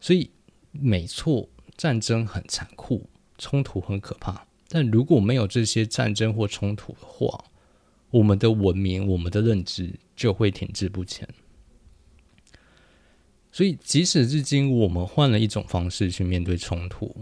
[0.00, 0.30] 所以，
[0.70, 4.46] 没错，战争很残酷，冲突很可怕。
[4.68, 7.44] 但如果没有这些战争或冲突的话，
[8.10, 11.28] 我们的文明、我们的认知就会停滞不前。
[13.52, 17.14] 所以，即使至今我们换了一种方式去面对冲突。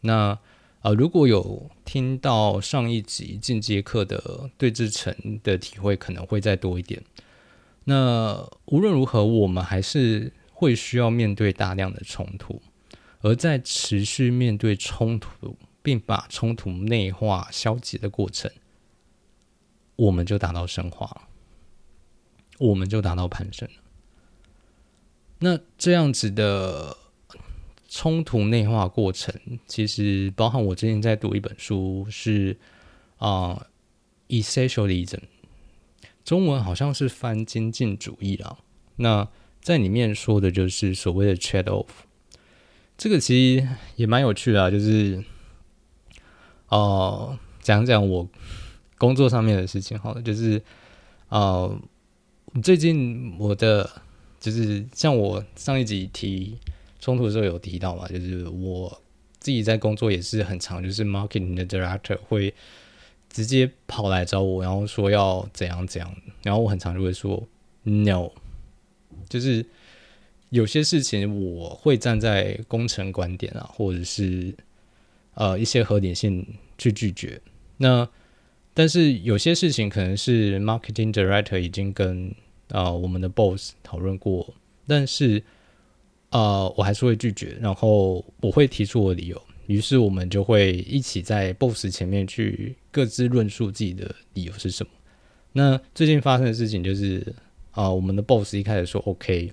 [0.00, 0.38] 那
[0.80, 7.02] 啊，如果有听到上一集进阶课的对峙层的体会，可能会再多一点。
[7.88, 12.60] 那无论如何，我们还是会需要面对大量的冲突，
[13.20, 18.52] 而在持续面对冲突，并把冲突内化、消解的过程，
[19.96, 21.28] 我们就达到升华，
[22.58, 23.82] 我们就达到攀升了。
[25.38, 26.96] 那这样子的。
[27.90, 29.34] 冲突内化过程
[29.66, 32.54] 其实包含我之前在读一本书，是
[33.16, 33.66] 啊
[34.28, 35.22] ，essentialism，
[36.28, 38.58] 中文好像是翻精进主义啦。
[38.96, 39.26] 那
[39.62, 41.86] 在里面说的就是所谓的 trade off，
[42.98, 43.66] 这个其实
[43.96, 45.24] 也蛮有趣的，啊就是
[46.68, 48.28] 哦，讲讲我
[48.98, 50.62] 工作上面的事情好了，就是
[51.30, 51.70] 啊，
[52.62, 53.90] 最近我的
[54.38, 56.58] 就是像我上一集提。
[57.00, 59.00] 冲突的时候有提到嘛，就是我
[59.38, 62.52] 自己在工作也是很长，就是 marketing 的 director 会
[63.30, 67.46] 直接跑来找我，然后说要怎样怎样，然后我很常就会说
[67.82, 68.30] no，
[69.28, 69.64] 就是
[70.50, 74.54] 有些事情我会站在工程观点啊，或者是
[75.34, 76.46] 呃一些合理性
[76.78, 77.40] 去拒绝。
[77.76, 78.08] 那
[78.74, 82.34] 但是有些事情可能是 marketing director 已经跟
[82.70, 84.54] 啊我们的 boss 讨论过，
[84.86, 85.42] 但是
[86.30, 89.40] 呃我还是会拒绝，然后我会提出我的理由。
[89.66, 94.90] 于是我们就会一起在 BOSS 前面去各自论述自己的理由是什么。
[95.52, 97.34] 那最近发生的事情就是
[97.70, 99.52] 啊，我们的 BOSS 一开始说 OK，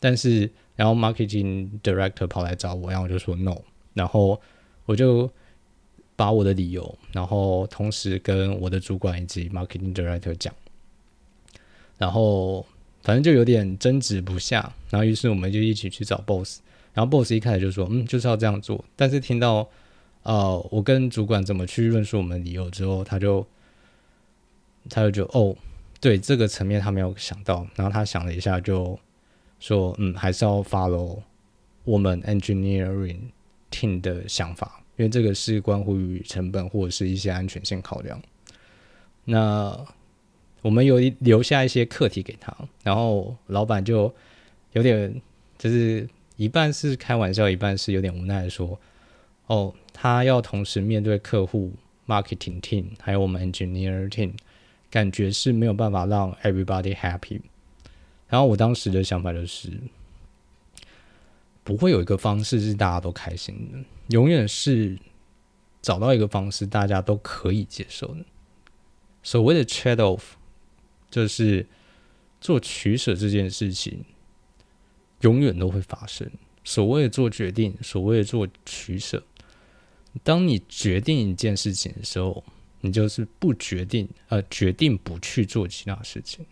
[0.00, 3.56] 但是然后 Marketing Director 跑来找我，然后我就说 No，
[3.94, 4.40] 然后
[4.84, 5.30] 我就
[6.16, 10.54] 把我的理由，然后同时跟我的主管以及 Marketing Director 讲，
[11.98, 12.66] 然后
[13.02, 16.60] 反正就有点争执不下，然后于是我们就一起去找 BOSS。
[16.94, 18.82] 然后 boss 一开始就说，嗯，就是要这样做。
[18.96, 19.68] 但是听到，
[20.26, 23.46] 呃，我跟主管怎么去论述我们理由之后，他就，
[24.90, 25.56] 他就觉得，哦，
[26.00, 27.66] 对这个层面他没有想到。
[27.76, 28.98] 然后他想了一下，就
[29.60, 31.20] 说，嗯，还是要 follow
[31.84, 33.20] 我们 engineering
[33.70, 38.20] team 的想法，因为这个是关乎于成本或者是一些安全性考量。
[39.24, 39.78] 那
[40.62, 42.52] 我们有留下一些课题给他，
[42.82, 44.12] 然后老板就
[44.72, 45.20] 有点
[45.56, 46.08] 就是。
[46.38, 48.78] 一半是开玩笑，一半是有点无奈的说
[49.46, 51.72] ：“哦，他要同时面对客户、
[52.06, 54.32] marketing team，还有我们 engineer team，
[54.90, 57.40] 感觉是没有办法让 everybody happy。”
[58.28, 59.70] 然后我当时的想法就是，
[61.62, 63.78] 不会有一个方式是大家都开心的，
[64.08, 64.98] 永远是
[65.80, 68.24] 找到一个方式大家都可以接受的。
[69.22, 70.22] 所谓的 trade off，
[71.10, 71.66] 就是
[72.40, 74.04] 做取舍这件事情。
[75.22, 76.30] 永远都会发生。
[76.62, 79.22] 所谓的做决定，所谓的做取舍，
[80.22, 82.42] 当你决定一件事情的时候，
[82.80, 86.44] 你就是不决定，呃，决定不去做其他事情。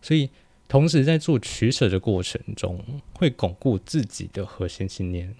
[0.00, 0.30] 所以，
[0.68, 5.34] 同时在做取舍的过程中，会巩固自己的核心信念，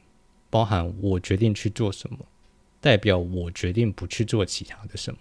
[0.51, 2.18] 包含我决定去做什么，
[2.81, 5.18] 代表我决定不去做其他的什么。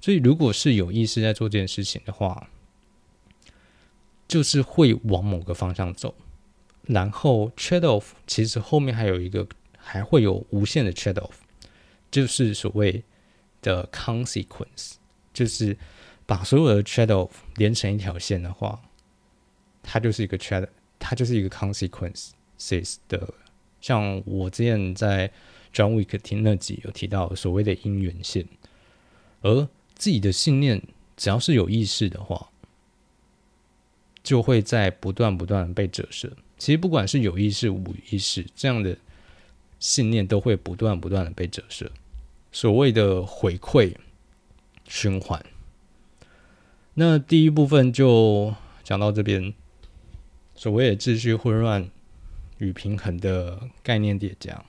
[0.00, 2.48] 所以，如果是有意识在做这件事情的话，
[4.26, 6.14] 就是会往某个方向走，
[6.82, 9.46] 然后 trade off 其实后面还有一个，
[9.84, 11.34] 还会有无限的 trade off，
[12.10, 13.04] 就是所谓
[13.60, 14.94] 的 consequence，
[15.32, 15.76] 就是
[16.24, 18.80] 把所有的 trade off 连成一条线的话，
[19.82, 20.68] 它就是一个 trade，
[20.98, 23.34] 它就是一个 consequences 的。
[23.80, 25.30] 像我之前在
[25.72, 28.46] John Wick 听那集有提到所谓的因缘线，
[29.42, 30.82] 而自己的信念
[31.16, 32.48] 只要是有意识的话。
[34.22, 36.34] 就会在不断不断被折射。
[36.56, 38.96] 其实不管是有意识、无意识，这样的
[39.86, 41.92] 信念都会不断不断的被折射。
[42.50, 43.94] 所谓的回馈
[44.88, 45.44] 循环。
[46.94, 49.52] 那第一部分就讲到这边。
[50.56, 51.90] 所谓的秩序混乱
[52.58, 54.64] 与平衡的概念叠加。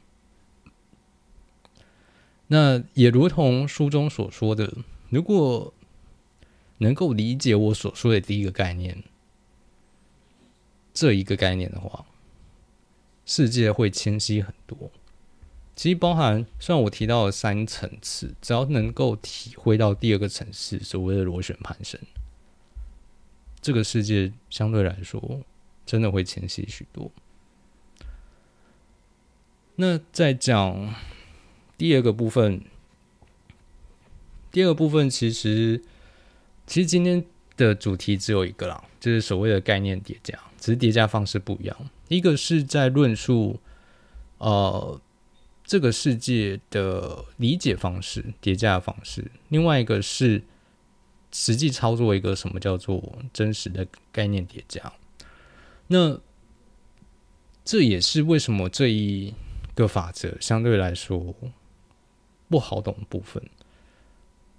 [2.47, 4.73] 那也如同书中所说的，
[5.09, 5.71] 如果
[6.79, 9.03] 能够理解我所说的第一个概念。
[10.91, 12.07] 这一个概念的话，
[13.27, 14.89] 世界会清晰很多。
[15.75, 21.99] 其实包含，虽然我提到了三层次，只要能够体会到第二个层次，所谓的螺旋攀升，
[23.61, 25.41] 这个世界相对来说
[25.85, 27.11] 真的会清晰许多。
[29.75, 30.95] 那再讲
[31.77, 32.61] 第二个部分，
[34.51, 35.83] 第二个部分其实，
[36.65, 37.25] 其实今天
[37.57, 40.39] 的主题只有一个啦，就是所谓的概念叠加。
[40.57, 43.59] 只是叠加方式不一样，一个是在论述，
[44.39, 44.99] 呃，
[45.65, 50.43] 这个世界的理解方式叠加的方式，另外一个是
[51.31, 54.93] 实际操作一个什么叫做真实的概念叠加。
[55.87, 56.21] 那
[57.65, 59.33] 这也是为什么这一
[59.73, 61.35] 个法则相对来说
[62.47, 63.43] 不好懂部分。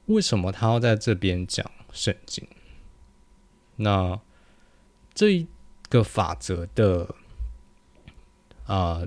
[0.06, 2.46] 为什么他要在这边讲圣经？
[3.76, 4.20] 那
[5.14, 5.46] 这一。
[5.88, 7.14] 个法则的
[8.66, 9.00] 啊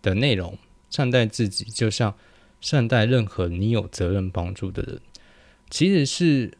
[0.00, 0.56] 的内容，
[0.92, 2.14] 善待自己，就像
[2.60, 5.00] 善待任何你有责任帮助的人，
[5.70, 6.56] 其实是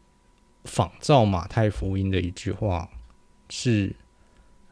[0.65, 2.89] 仿照马太福音的一句话，
[3.49, 3.95] 是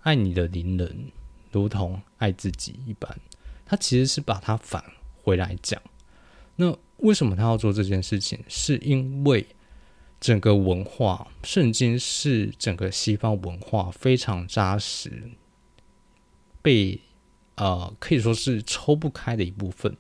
[0.01, 1.12] 爱你的邻人
[1.51, 3.18] 如同爱自己一般。
[3.66, 4.84] 他其实是把它返
[5.24, 5.82] 回来讲。
[6.57, 8.43] 那为什么他要做这件事情？
[8.49, 9.45] 是因为。
[10.20, 15.32] 整个文化，圣经是整个西方文化非常扎实，
[16.62, 17.01] 被
[17.62, 19.95] 呃可以说是抽不开的一部分。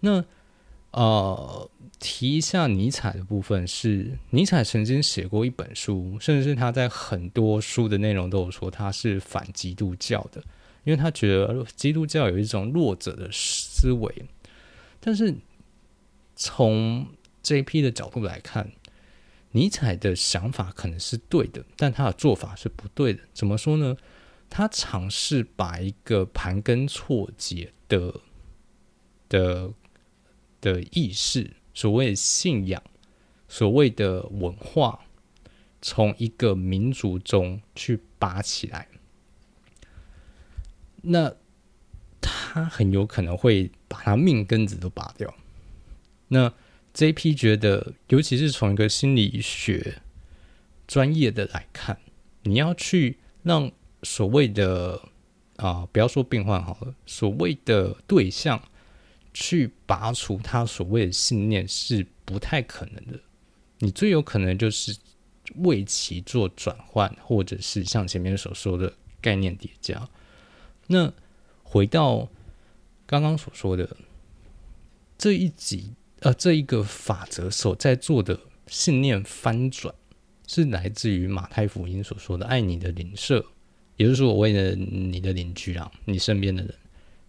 [0.00, 0.22] 那
[0.90, 10.42] 呃，提一下尼采的部分是，尼采曾经写过一本书，甚至是他在很多书的内容都有说他是反基督教的，
[10.84, 14.26] 因为他觉得基督教有一种弱者的思维。
[14.98, 15.34] 但是
[16.34, 17.06] 从
[17.42, 18.72] 这一批的角度来看，
[19.52, 23.20] 尼采的想法可能是对的，但他的做法是不对的。
[23.32, 23.96] 怎么说呢？
[24.50, 28.20] 他尝试把一个盘根错节的
[29.30, 29.72] 的。
[30.62, 32.82] 的意识，所谓信仰，
[33.48, 35.06] 所谓的文化，
[35.80, 38.88] 从一个民族中去拔起来，
[41.00, 41.34] 那
[42.20, 45.34] 他很有可能会把他命根子都拔掉。
[46.28, 46.52] 那
[46.92, 47.34] J.P.
[47.34, 50.02] 觉得，尤其是从一个心理学
[50.86, 51.98] 专业的来看，
[52.42, 53.72] 你要去让
[54.02, 55.00] 所谓的
[55.56, 58.62] 啊，不要说病患好了，所谓的对象。
[59.32, 63.20] 去拔除他所谓的信念是不太可能的，
[63.78, 64.98] 你最有可能就是
[65.58, 70.08] 为其做转换，或者是像前面所说的概念叠加。
[70.88, 71.12] 那
[71.62, 72.28] 回到
[73.06, 73.96] 刚刚所说的
[75.16, 79.94] 这一集，呃，这一个法则所在做的信念翻转，
[80.48, 83.46] 是来自于马太福音所说的“爱你的邻舍”，
[84.00, 86.74] 也就是说，我为了你的邻居啊，你身边的人。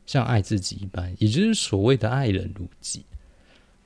[0.06, 3.06] 像爱自己一般，也就是所谓的爱人如己，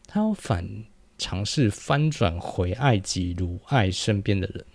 [0.08, 0.86] 他要反
[1.18, 4.66] 尝试翻转回爱己如爱身边的人，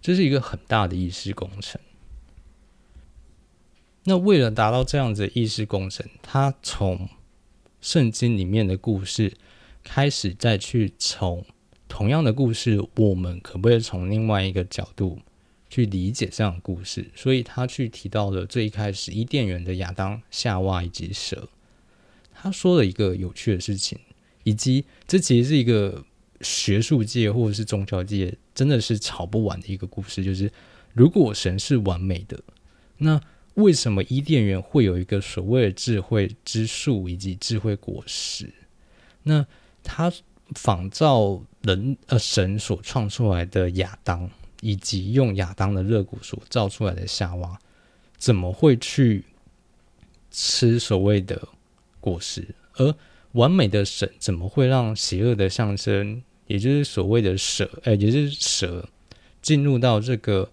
[0.00, 1.80] 这是一个很大的意识工程。
[4.04, 7.08] 那为了达到这样子的意识工程，他从
[7.80, 9.32] 圣经里面的故事
[9.82, 11.44] 开始，再去从
[11.88, 15.20] 同样的故事，我们可不可以从另外一个角度？
[15.74, 21.48] 去理解这样的故事，所以他去提到了最一开始伊甸园的亚当、夏娃以及蛇。
[22.32, 23.98] 他说了一个有趣的事情，
[24.44, 26.04] 以及这其实是一个
[26.42, 30.48] 学术界或者是宗教界真的是吵不完的一个故事，就是
[30.92, 32.40] 如果神是完美的，
[32.98, 33.20] 那
[33.54, 38.48] 为什么伊甸园会有一个所谓的智慧之树以及智慧果实？
[39.24, 39.44] 那
[39.82, 40.12] 他
[40.54, 44.30] 仿照人呃神所创出来的亚当。
[44.64, 47.58] 以及用亚当的肋骨所造出来的夏娃，
[48.16, 49.26] 怎么会去
[50.30, 51.48] 吃所谓的
[52.00, 52.54] 果实？
[52.76, 52.94] 而
[53.32, 58.88] 完美的神怎么会让邪恶的象征，也就是所谓的蛇，哎，也就是蛇，
[59.42, 60.50] 进入到这个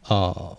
[0.00, 0.56] 啊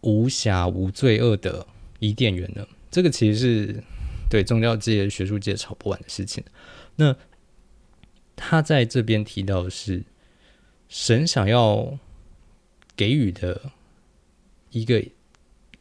[0.00, 1.64] 无瑕无罪恶的
[2.00, 2.66] 伊甸园呢？
[2.90, 3.84] 这个其实是
[4.28, 6.42] 对宗教界、学术界吵不完的事情。
[6.96, 7.14] 那
[8.34, 10.02] 他在这边提到的是，
[10.88, 11.96] 神想要。
[12.98, 13.70] 给予的
[14.72, 15.02] 一个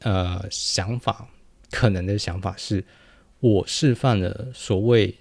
[0.01, 1.28] 呃想法，
[1.72, 2.86] 可能的想法是，
[3.39, 5.15] 我示范了所谓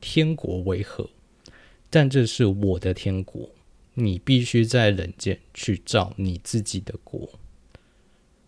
[0.00, 1.10] 天国为何，
[1.90, 3.50] 但这是我的天国，
[3.92, 7.38] 你必须在人间去造你自己的国。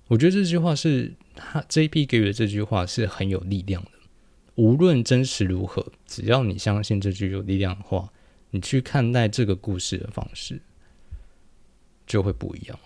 [0.08, 2.06] 我觉得这句话是他 J.P.
[2.06, 3.90] 给予的这句话是很有力量的。
[4.54, 8.10] 无论真实如何，只要你相信这句有力量的话，
[8.50, 10.62] 你去看待这个故事的方式。
[12.10, 12.76] 就会不一样。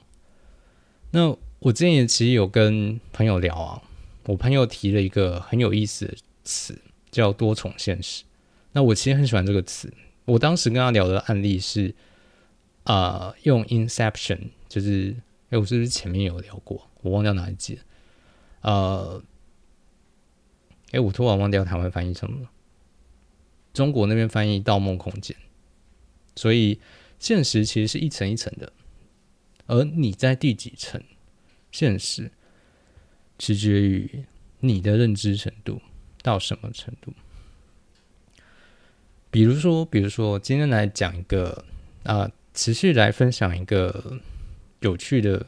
[1.13, 3.83] 那我之前也其实有跟朋友聊啊，
[4.25, 6.15] 我朋友提了一个很有意思的
[6.45, 6.79] 词，
[7.11, 8.25] 叫多重现实。
[8.73, 9.91] 那我其实很喜欢这个词。
[10.27, 11.95] 我当时跟他聊的案例是，
[12.83, 15.17] 啊，用 Inception，就是
[15.49, 16.91] 哎，我是不是前面有聊过？
[17.01, 17.83] 我忘掉哪一集了。
[18.61, 19.23] 呃，
[20.93, 22.51] 哎，我突然忘掉台湾翻译什么了。
[23.73, 25.35] 中国那边翻译《盗梦空间》，
[26.37, 26.79] 所以
[27.19, 28.71] 现实其实是一层一层的。
[29.67, 31.03] 而你在第几层？
[31.73, 32.31] 现实
[33.37, 34.25] 取决于
[34.61, 35.83] 你的认知程度
[36.23, 37.13] 到什么程度。
[39.29, 41.65] 比如说，比如说，今天来讲一个
[42.05, 44.21] 啊，持续来分享一个
[44.79, 45.45] 有趣的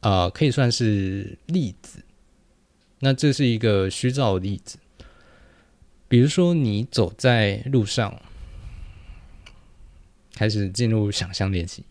[0.00, 2.02] 啊，可以算是例子。
[3.00, 4.78] 那这是一个虚造的例子。
[6.08, 8.22] 比如说，你走在路上，
[10.32, 11.84] 开始进入想象练习。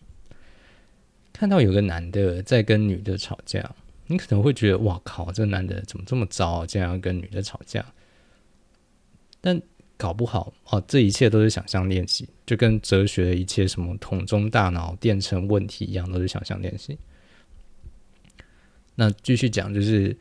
[1.40, 3.74] 看到有个男的在跟女的吵架，
[4.08, 7.82] 你可能会觉得哇靠，这个男的怎么这么糟，竟然要跟女的吵架？
[9.40, 9.58] 但
[9.96, 16.98] 搞不好哦，这一切都是想象练习，就跟哲学的一切什么桶中大脑电成问题一样，都是想象练习。
[18.96, 20.14] 那继续讲，就是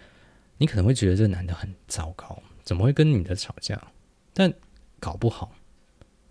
[0.58, 3.92] 你可能会觉得这男的很糟糕，怎么会跟女的吵架？
[4.34, 4.54] 但
[5.02, 5.54] 搞不好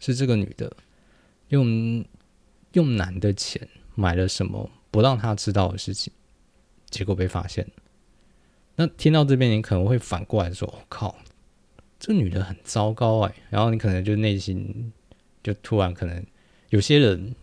[0.01, 0.75] 是这个女的
[1.49, 2.03] 用
[2.73, 4.71] 用男的钱买了什么？
[4.91, 6.13] 不让他知道的事情，
[6.91, 7.67] 结果被发现。
[8.77, 11.17] 那听到这边，你可能会反过来说：“我靠，
[11.99, 14.93] 这女的很糟糕哎，然后你可能就内心
[15.43, 16.25] 就突然可能
[16.71, 17.35] 有些人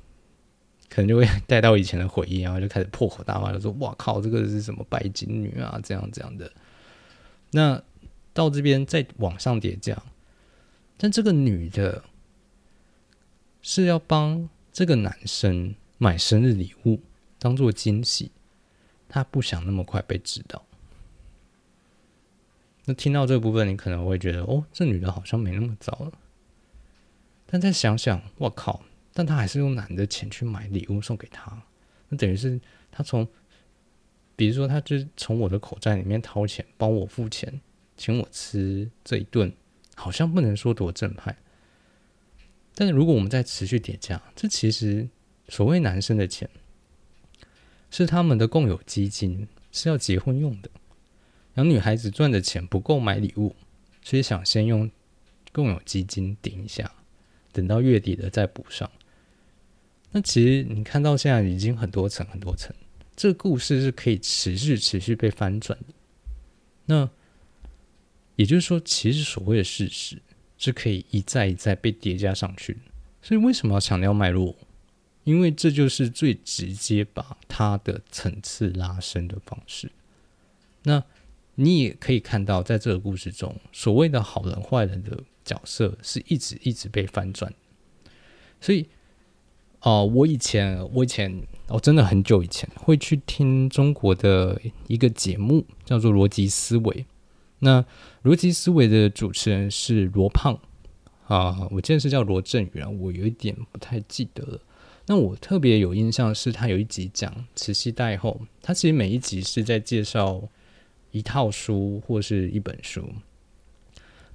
[0.89, 6.49] 可能就会带到以前的回忆，然后就开始破口大骂，就说哇靠，这个是什么拜金女啊，这样这样的。
[7.51, 7.81] 那
[8.33, 10.01] 到这边再往上叠加，
[10.97, 12.03] 但这个女的
[13.61, 17.01] 是要帮这个男生买生日礼物，
[17.39, 18.31] 当做惊喜，
[19.07, 20.65] 她不想那么快被知道。
[22.85, 26.11] 那听到这部分，你可能会觉得，哦，这女的好像没那么糟了。
[27.47, 28.83] 但再想想，我靠，
[29.13, 31.63] 但她还是用男的钱去买礼物送给他，
[32.09, 32.59] 那等于是
[32.91, 33.27] 他从，
[34.35, 37.61] 比如说，他就从我的口袋里面掏钱，帮我付钱，
[37.97, 39.51] 请我吃这一顿，
[39.95, 41.35] 好像不能说多正派。
[42.75, 45.07] 但是如果我们再持续叠加，这其实
[45.47, 46.49] 所谓男生的钱，
[47.97, 50.69] 是他们的共有基金，是要结婚用的。
[51.53, 53.55] 然后女孩子赚的钱不够买礼物，
[54.03, 54.91] 所以想先用
[55.53, 56.91] 共有基金顶一下，
[57.53, 58.91] 等到月底了再补上。
[60.11, 62.75] 那其实你看到现在已经很多层很多层，
[63.15, 65.85] 这个故事是可以持续持续被翻转的。
[66.87, 67.09] 那
[68.35, 70.21] 也就是说，其实所谓的事实
[70.57, 72.77] 是可以一再一再被叠加上去。
[73.21, 74.53] 所以为什么要强调脉络？
[75.25, 79.91] 因为这就是最直接把它的层次拉伸的方式。
[80.83, 81.03] 那。
[81.57, 87.53] 你也可以看到，在这个故事中，所谓的好人坏人的角色是一直一直被翻转。
[88.59, 88.85] 所以，
[89.79, 96.93] 哦，我以前，我以前，哦，真的很久以前，会去听中国的一个节目，叫做《逻辑思维》。
[97.59, 97.81] 那
[98.25, 100.59] 《逻辑思维》的主持人是罗胖
[101.27, 104.59] 啊，我记得是叫罗振宇啊，我有一点不太记得了。
[105.07, 110.49] 那我特别有印象是，他有一集讲慈禧太后，他其实每一集是在介绍。
[111.11, 113.09] 一套书或是一本书，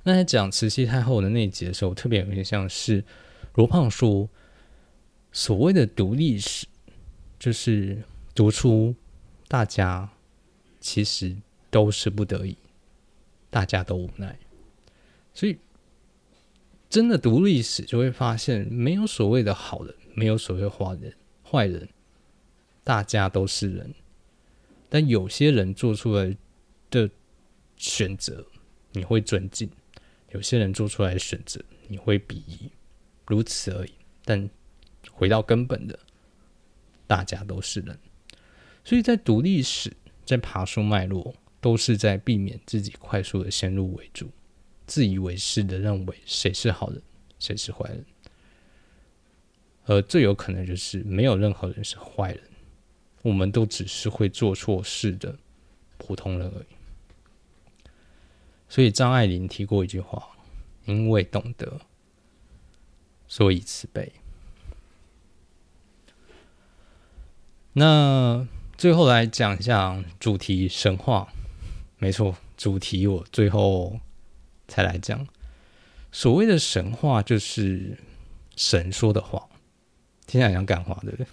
[0.02, 3.04] 那在讲慈禧太后的那一集的时候，特别有印象是
[3.56, 4.26] 罗胖说，
[5.30, 6.66] 所谓的读历史，
[7.38, 8.02] 就是
[8.34, 8.94] 读出
[9.46, 10.08] 大家
[10.80, 11.36] 其实
[11.70, 12.56] 都是不得已，
[13.50, 14.38] 大家都无奈，
[15.34, 15.58] 所以
[16.88, 21.88] 真的读历史就会发现，没有所谓的好人，没有所谓坏人，坏人，
[22.84, 23.94] 大家都是人，
[24.88, 26.36] 但有些人做出来。
[26.90, 27.08] 的
[27.76, 28.44] 选择
[28.90, 29.70] 你会尊敬，
[30.30, 32.68] 有些人做出来的选择你会鄙夷，
[33.28, 33.92] 如此而已。
[34.24, 34.50] 但
[35.12, 35.96] 回到根本的，
[37.06, 37.96] 大家都是人，
[38.82, 39.92] 所以在读历史，
[40.26, 44.28] 在爬树脉络，都是在避免自己快速的先入为主，
[44.88, 47.00] 自以为是的认为谁是好人，
[47.38, 48.04] 谁是坏人。
[49.90, 52.40] 而最有可能就是没有任何人是坏人，
[53.22, 55.36] 我们都只是会做错事的
[55.98, 56.66] 普通人而已。
[58.68, 60.28] 所以张爱玲提过一句话
[60.86, 61.80] ：“因为懂得，
[63.26, 64.12] 所以慈悲。”
[67.74, 68.46] 那
[68.78, 71.32] 最后来讲一下主题神话。
[71.98, 73.98] 没错，主题我最后
[74.68, 75.26] 才来讲。
[76.12, 77.98] 所谓的神话，就是
[78.54, 79.49] 神说的话，
[80.30, 81.26] 听起来像干话，对不对？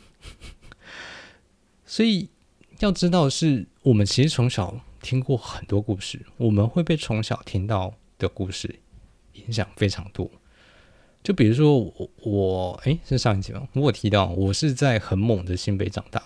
[1.85, 2.29] 所以
[2.79, 4.81] 要知道，是我们其实从小。
[4.99, 8.79] 听过很多故事，我们会被从小听到的故事
[9.33, 10.29] 影响非常多。
[11.23, 13.67] 就比如说我，我哎，是上一集吗？
[13.73, 16.21] 我提到我是在很猛的新北长大。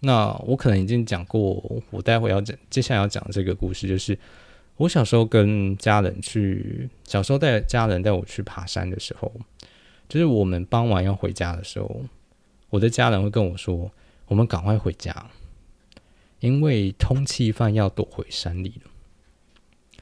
[0.00, 4.18] 那我可能已经讲过，我待会要讲，接下来要讲这个故事，就是
[4.76, 9.30] 我小时候跟家人去，小时候带家人带我去爬山的时候，
[10.08, 12.02] 就是我们傍晚要回家的时候，
[12.70, 13.90] 我的家人会跟我说
[14.28, 15.30] ：“我们赶快回家。”
[16.40, 20.00] 因为通缉犯要躲回山里了，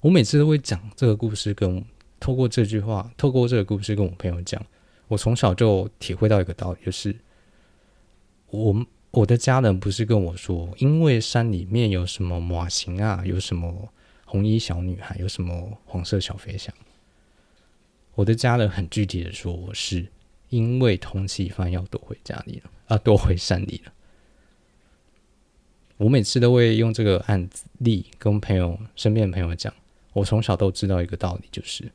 [0.00, 1.84] 我每次都会讲这个故事，跟
[2.18, 4.60] 透过这句话，透过这个故事跟我朋友讲。
[5.06, 7.14] 我从小就体会到一个道理，就是
[8.48, 13.88] 我我的家人不是跟我说，因为山里面有什么马形啊，有什么
[14.24, 16.74] 红衣小女孩，有什么黄色小飞象。
[18.14, 20.06] 我的家人很具体的说，我是
[20.48, 23.92] 因为通缉犯要躲回家里了，啊，躲回山里了。
[25.96, 27.48] 我每次都会用这个案
[27.78, 29.72] 例跟朋友、身边的朋友讲。
[30.12, 31.90] 我从小都知道一个道理，就是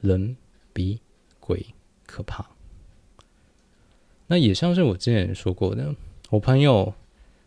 [0.00, 0.36] 人
[0.72, 1.00] 比
[1.40, 1.64] 鬼
[2.06, 2.46] 可怕。
[4.26, 5.94] 那也像是我之前说过的，
[6.28, 6.94] 我朋友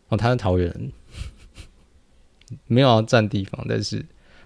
[0.08, 0.92] 哦，他是桃园，
[2.66, 4.04] 没有要占地方，但是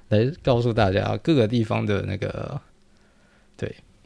[0.08, 2.60] 来告诉大家各个地方的那个，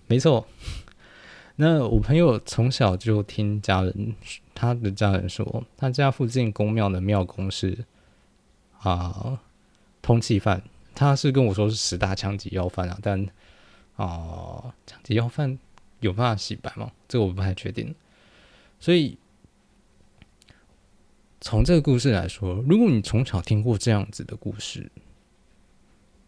[0.07, 0.47] 没错。
[1.57, 4.15] 那我朋友从小就听家人，
[4.55, 7.85] 他的家人说，他家附近公庙的庙公是
[8.81, 9.41] 啊
[10.03, 10.63] 通缉犯，
[10.95, 13.25] 他是跟我说是十大枪击要犯啊，但
[13.95, 15.57] 啊，枪击要犯
[16.01, 16.91] 有办法洗白吗？
[17.07, 17.95] 这个我不太确定。
[18.81, 19.17] 所以
[21.41, 24.91] 从这个故事来说，如果你从小听过这样子的故事，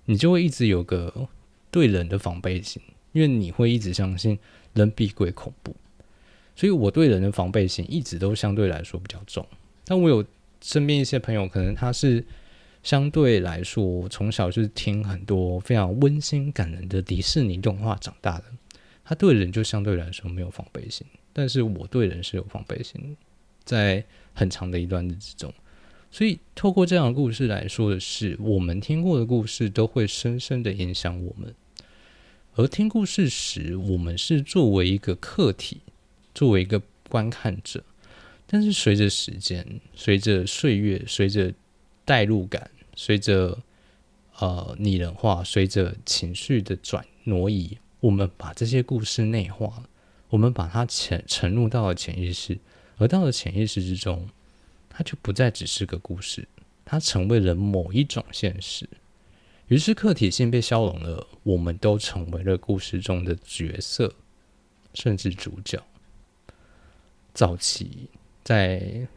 [0.05, 1.29] 你就会一直有个
[1.73, 2.81] 对人的防备心，
[3.17, 4.39] 因为你会一直相信
[4.75, 5.75] 人比鬼恐怖。
[6.55, 9.47] 所以我对人的防备心一直都相对来说比较重。
[9.87, 10.23] 但我有
[10.61, 12.23] 身边一些朋友，可能他是。
[12.83, 18.45] 相对来说，从小就是听很多非常温馨感人的迪士尼动画长大的，
[19.05, 23.17] 他对人就相对来说没有防备心，但是我对人是有防备心，
[23.65, 24.05] 在
[24.35, 25.53] 很长的一段日子中，
[26.13, 31.53] 所以透过这样的故事来说的是，我们听过的故事都会深深的影响我们，
[32.59, 35.83] 而听故事时，我们是作为一个客体，
[36.35, 37.85] 作为一个观看者，
[38.47, 41.53] 但是随着时间，随着岁月，随着
[42.07, 42.71] 代入感。
[42.99, 43.59] 随着
[44.39, 49.83] 呃拟人化，随着情绪的转挪移，我们把这些故事内化，
[50.31, 52.57] 我们把它潜沉入到了潜意识，
[52.97, 54.27] 而到了潜意识之中，
[54.89, 56.49] 它就不再只是个故事，
[56.87, 58.89] 它成为了某一种现实。
[59.69, 64.15] 于是客体性被消融了，我们都成为了故事中的角色，
[64.95, 65.83] 甚至主角。
[67.35, 68.09] 早期
[68.45, 69.09] 在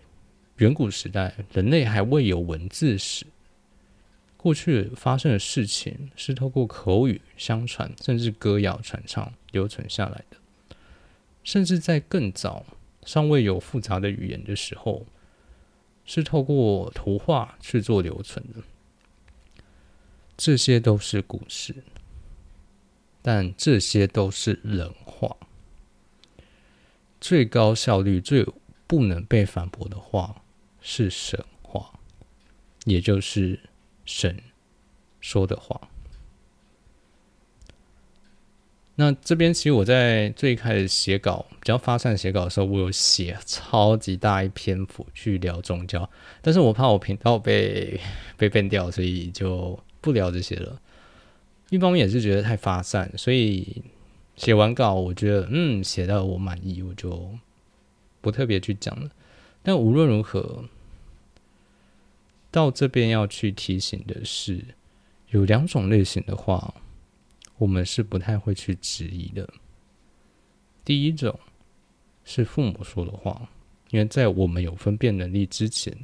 [0.57, 3.27] 远古时代，人类还未有文字时。
[4.35, 10.37] 过去发生的事情是透过口语相传，甚至歌谣传唱留存下来的。
[11.43, 12.65] 甚至在更早、
[13.05, 15.05] 尚未有复杂的语言的时候，
[16.05, 18.63] 是透过图画去做留存的。
[20.39, 21.75] 这些都是故事，
[23.21, 25.35] 但这些都是人话。
[27.19, 28.47] 最高效率、最
[28.87, 30.41] 不能被反驳的话
[30.79, 31.99] 是神话，
[32.85, 33.59] 也就是。
[34.11, 34.41] 神
[35.21, 35.79] 说的话。
[38.95, 46.09] 那这边其实我在最开始写稿比较发散写稿的时候，我有写超级大一篇幅去聊宗教，
[46.41, 48.01] 但是我怕我频道被
[48.35, 50.81] 被变掉，所以就不聊这些了。
[51.69, 53.83] 一方面也是觉得太发散，所以
[54.35, 57.37] 写完稿，我觉得嗯写到我满意，我就
[58.21, 59.09] 不特别去讲了。
[59.63, 60.65] 但无论如何。
[62.51, 64.59] 到这边要去提醒的是，
[65.29, 66.73] 有两种类型的话，
[67.59, 69.47] 我们是不太会去质疑的。
[70.83, 71.39] 第一种
[72.25, 73.47] 是父母说的话，
[73.91, 75.95] 因为在我们有分辨能力之前，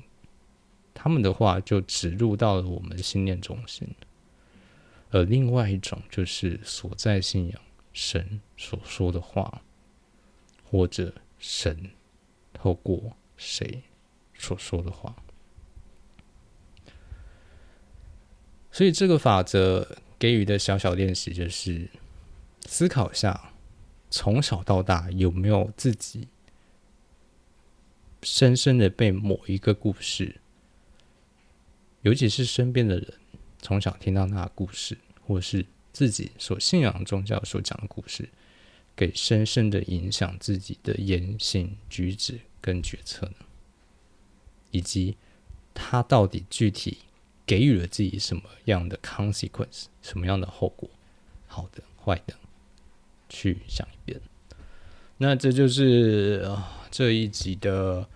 [0.96, 3.88] 他们的话就植入到了我们的信念中心。
[5.12, 7.62] 而另外一种就是所在信仰
[7.94, 9.62] 神所说的话，
[10.64, 11.92] 或者神
[12.52, 13.84] 透过谁
[14.34, 15.16] 所说的话。
[18.72, 21.90] 所以这个法则给予的小小练习就是
[22.66, 23.54] 思考一下，
[24.10, 26.28] 从小到大有没有自己
[28.24, 30.42] 深深的被某一个故事，
[32.06, 33.14] 尤其是身边的人
[33.60, 34.96] 从小听到那个故事，
[35.26, 38.30] 或是自己所信仰宗教所讲的故事，
[38.96, 43.46] 给深深的影响自己的言行举止跟决策呢？
[44.70, 45.18] 以及
[45.74, 47.00] 他到底具体？
[47.48, 50.90] 给予了自己什么样的 consequence，什么样的后果，
[51.46, 52.34] 好的、坏的，
[53.30, 54.20] 去想一遍。
[55.20, 56.52] 那这就是
[56.90, 58.10] 这一集的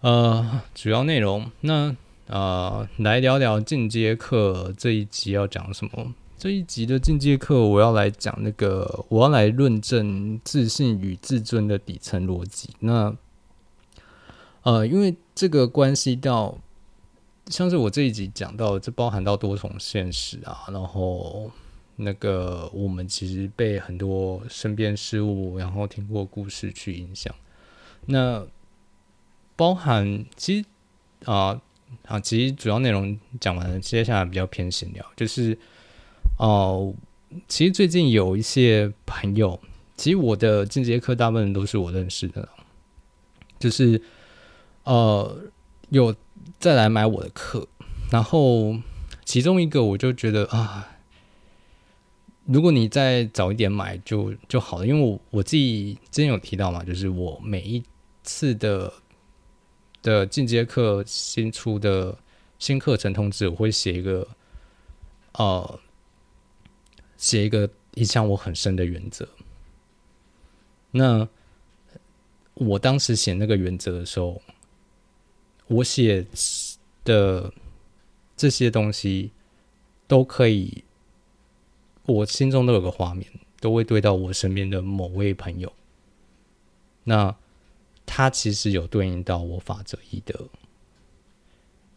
[0.00, 1.48] 呃主要内容。
[1.60, 1.94] 那
[2.28, 6.14] 啊，来聊聊进阶课这一集要讲什么？
[6.36, 12.70] 这一集的进阶课，我要来讲那个，我要来论证自信与自尊的底层逻辑。
[12.80, 13.16] 那
[14.62, 16.58] 呃，因为这个关系到。
[17.48, 21.48] 像是我这一集讲到，这包含到多重现实啊，然后
[21.94, 27.32] 那个我们其实被很多身边事物，然后听过故事去影响。
[28.06, 28.44] 那
[29.54, 30.66] 包含其实
[31.30, 31.62] 啊
[32.06, 35.58] 啊，其实主要内容讲完了，接下来比较偏闲聊，就是
[36.38, 36.94] 哦，
[37.48, 39.60] 其实最近有一些朋友，
[39.96, 42.48] 其实我的进阶课大部分都是我认识的，
[43.58, 44.00] 就是
[44.84, 45.38] 呃
[45.90, 46.14] 有。
[46.58, 47.66] 再来买我的课，
[48.10, 48.74] 然后
[49.24, 50.88] 其中一个我就觉得啊，
[52.44, 57.82] 如果你再早一点买就就好了，因为我我自己之前有提到嘛，就是我每一
[58.22, 58.90] 次的
[60.06, 62.16] 的进阶课新出的
[62.58, 64.28] 新课程通知，我会写一个
[65.32, 65.80] 呃
[67.16, 69.28] 写一个影响我很深的原则。
[70.92, 71.28] 那
[72.54, 74.40] 我当时写那个原则的时候。
[75.68, 76.24] 我写
[77.02, 77.52] 的
[78.36, 79.32] 这些东西，
[80.06, 80.84] 都可以，
[82.04, 83.26] 我心中都有个画面，
[83.58, 85.72] 都会对到我身边的某位朋友。
[87.02, 87.34] 那
[88.06, 90.40] 他其实有对应到我法则一的，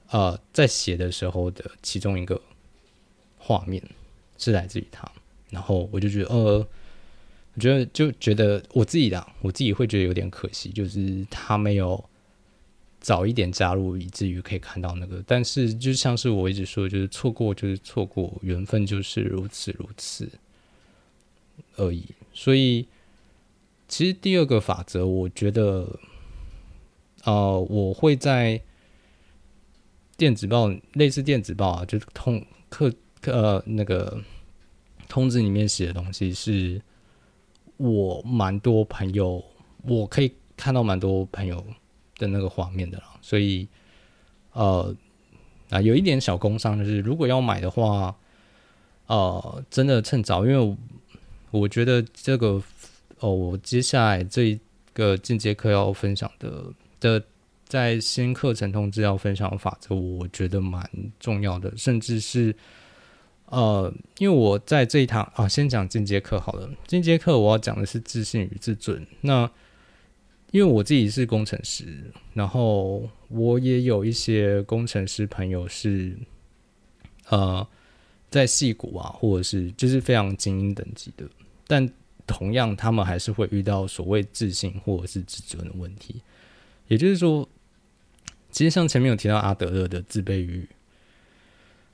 [0.09, 2.41] 呃，在写的时候的其中一个
[3.37, 3.81] 画面
[4.37, 5.09] 是来自于他，
[5.49, 6.67] 然后我就觉得，呃，
[7.53, 12.03] 我觉得就觉得我自己的，我自己会觉得有点可惜，就是他没有。
[13.01, 15.23] 早一点加入，以至于可以看到那个。
[15.25, 20.29] 但是，就像是我一直说，就是错过就是错过，缘分就是如此如此
[21.77, 22.03] 而已。
[22.33, 22.85] 所以，
[23.89, 25.99] 其实第二个法则，我觉得，
[27.25, 28.61] 呃，我会在
[30.15, 34.23] 电子报，类似电子报啊，就是通课呃那个
[35.09, 36.81] 通知里面写的东西，是
[37.75, 39.43] 我蛮多朋友，
[39.83, 41.61] 我可以看到蛮多朋友。
[42.19, 43.65] 的那个画面的啦，所以
[44.51, 44.93] 呃
[45.69, 48.13] 啊，有一点小工伤就是，如果要买的话，
[49.07, 50.77] 呃，真的趁早，因为
[51.49, 52.61] 我觉得这个
[53.19, 54.59] 哦，我接下来这一
[54.93, 57.23] 个进阶课要分享的的，
[57.65, 60.89] 在新课程通知要分享法则，我觉得蛮
[61.19, 62.55] 重要的，甚至是
[63.45, 69.49] 呃，因为我在这一堂啊，先讲进阶课好了，进阶课我要讲的是自信与自尊，那。
[70.51, 76.17] 因为我自己是工程师，然后我也有一些工程师朋友是，
[77.27, 77.67] 呃，
[78.31, 81.29] 在戏骨啊，或者是就是非常精英等级的，
[81.67, 81.87] 但
[82.29, 86.21] 同样他们还是会遇到所谓自信或者是自尊的问题。
[86.87, 87.49] 也就是说，
[88.51, 90.69] 其实像前面有提到阿德勒的自卑与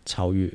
[0.06, 0.52] 超越，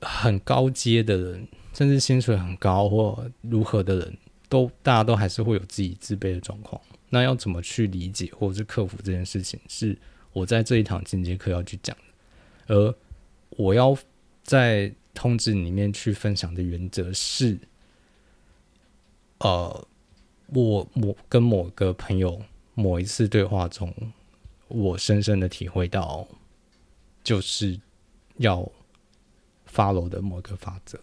[0.00, 4.16] 很高阶的人，甚至薪水很高或如何的人。
[4.50, 6.80] 都大家都还是会有自己自卑的状况，
[7.10, 9.94] 那要怎么去理解或者是克服这件事情，是
[10.32, 12.74] 我在这一堂进阶课要去讲的。
[12.74, 12.94] 而
[13.50, 13.94] 我要
[14.42, 17.58] 在通知里面去分享的原则是，
[19.38, 19.86] 呃，
[20.48, 22.40] 我某跟某个朋友
[22.74, 23.94] 某一次对话中，
[24.68, 26.26] 我深深的体会到，
[27.22, 27.78] 就是
[28.36, 28.70] 要
[29.72, 30.98] follow 的某个法则。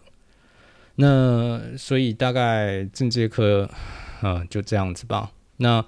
[0.96, 3.70] 那所以大概进阶课，
[4.20, 5.32] 啊，就这样子吧。
[5.58, 5.84] 那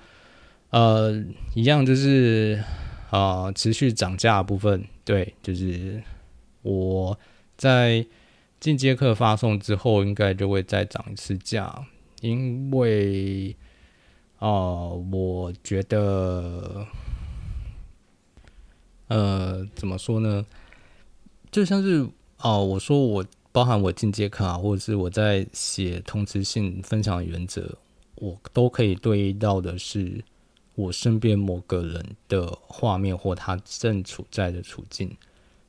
[0.70, 1.24] 呃，
[1.54, 2.62] 一样就是
[3.10, 6.02] 啊，持续涨价部分，对，就是
[6.60, 7.18] 我
[7.56, 8.06] 在
[8.60, 11.86] 进阶课发送之后，应该就会再涨一次价，
[12.20, 13.56] 因为
[14.38, 16.86] 啊，我觉得，
[19.08, 20.46] 呃，怎么说呢？
[21.50, 22.08] 就像是
[22.38, 23.24] 哦，我说我。
[23.50, 27.78] 包含我进阶课啊，或者是我在写通知信分享原则，
[28.16, 30.22] 我都可以对应到的是
[30.76, 35.16] 我身边某个人的画面或他正处在的处境。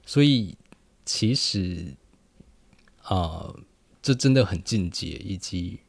[0.06, 0.56] 所以
[1.04, 1.96] 其实
[3.02, 3.56] 啊，
[4.04, 5.80] 这真的很进阶，以及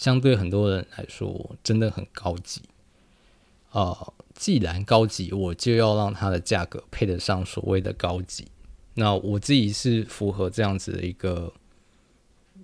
[0.00, 2.62] 相对很多人来说真的很高级
[3.68, 3.94] 啊。
[4.34, 8.46] 既然高级，我就要让它的价格配得上所谓的高级。
[8.94, 11.52] 那我自己是符合这样子的一个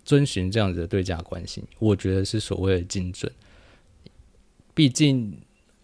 [0.02, 3.30] 遵循这样子的对价关系，我觉得是所谓的精准。
[4.72, 5.38] 毕竟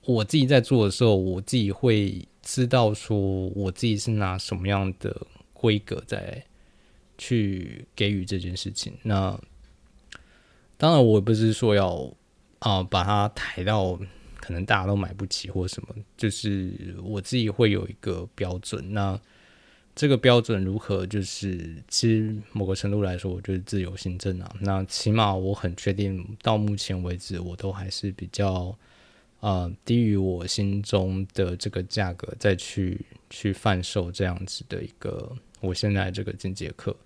[0.07, 6.43] 我自己在做的时候，我自己会知道说我自己是拿什么样的规格在
[7.19, 8.95] 去给予这件事情。
[9.03, 9.39] 那
[10.83, 12.13] 当然，我不是说要
[12.59, 13.97] 啊把它抬到
[14.41, 18.93] 可能大家都买不起或什么，就是我自己会有一个标准。
[18.93, 19.17] 那
[19.95, 21.07] 这个标准如何？
[21.07, 24.53] 就是其实某个程度来说，我觉得自由行政啊。
[24.59, 28.77] 那起码我很确定，到目前为止，我都还是比较
[29.39, 36.97] 啊低于我心中的这个价格再去去贩售这样子的一个我现在这个进阶课。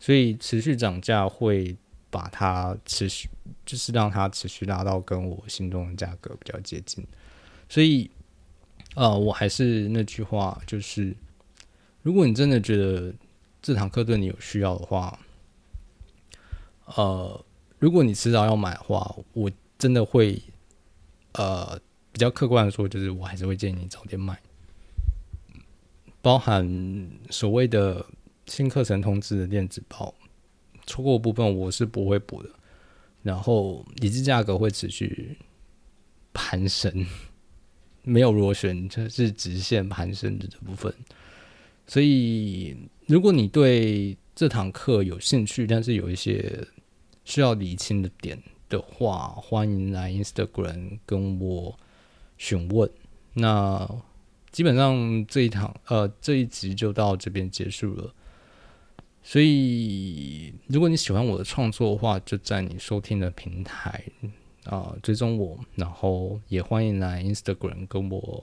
[0.00, 1.76] 所以持续涨价会
[2.10, 3.28] 把它持续，
[3.64, 7.06] 就是让它持续拉到跟我心中的价格比较接近。
[7.68, 8.10] 所以
[8.94, 11.14] 呃，我还是那句话，就是。
[12.00, 13.12] 如果你真的觉得
[13.60, 15.18] 这堂课对你有需要的话，
[16.86, 17.44] 呃，
[17.78, 20.40] 如果你迟早要买的话，我真的会，
[21.32, 21.78] 呃，
[22.12, 24.40] 比较客观的说，就是我还是会建议你早点买，
[26.22, 28.06] 包含所谓的
[28.46, 30.14] 新课程通知的电子报，
[30.88, 32.50] 错过部分我是不会补的，
[33.22, 35.36] 然后理智价格会持续
[36.32, 37.06] 攀升，
[38.02, 40.92] 没有螺旋，就是直线攀升的这部分。
[41.86, 42.76] 所以，
[43.06, 46.66] 如果你对这堂课有兴趣，但是有一些
[47.24, 51.78] 需要理清的点的话，欢迎来 Instagram 跟我
[52.36, 52.90] 询问。
[53.34, 53.88] 那
[54.50, 58.14] 基本上这一堂呃这一集就到这边结束了。
[59.22, 64.02] 所以，如果你喜欢我的创作的话，就在你收听的平台
[64.64, 68.42] 啊追踪我，然后也欢迎来 Instagram 跟我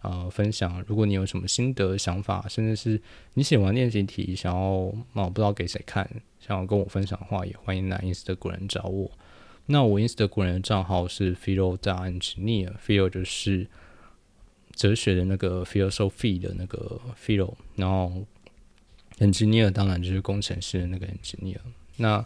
[0.00, 0.82] 啊分享。
[0.88, 3.00] 如果你有什么心得、想法，甚至是
[3.34, 6.04] 你写完练习题想要啊不知道给谁看，
[6.40, 9.08] 想要跟我分享的话，也欢迎来 Instagram 找我。
[9.66, 13.68] 那我 Instagram 的账号是 Philo d Engineer，Philo 就是
[14.72, 18.26] 哲学的那个 Philosophy 的那个 Philo，然后。
[19.18, 21.58] Engineer 当然就是工程师的那个 engineer。
[21.96, 22.24] 那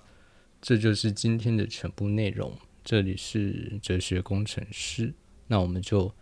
[0.61, 2.53] 这就是今天的全部内容。
[2.85, 5.13] 这里是哲学工程师。
[5.47, 6.13] 那我们就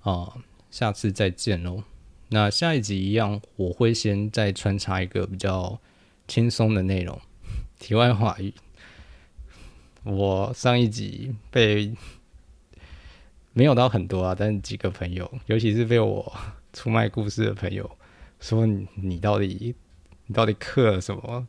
[0.00, 0.34] 啊，
[0.70, 1.82] 下次再见喽。
[2.28, 5.80] 那下一集一样，我会先再穿插一个比较
[6.28, 7.18] 轻松的内容。
[7.80, 8.52] 题外话语，
[10.02, 11.94] 我上一集被
[13.52, 16.32] 没有到很多啊，但是几个朋友，尤其是被我
[16.72, 17.90] 出卖故事的朋友，
[18.40, 19.74] 说你到底。
[20.26, 21.46] 你到底刻了什么？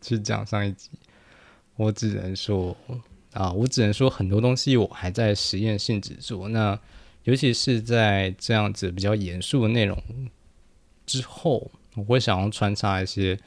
[0.00, 0.88] 去讲上一集，
[1.76, 2.74] 我只能说
[3.34, 6.48] 啊，我只能说很多东西我还在实验性质做。
[6.48, 6.80] 那
[7.24, 10.02] 尤其是在这样子比较严肃的内容
[11.04, 13.38] 之后，我会想要穿插一些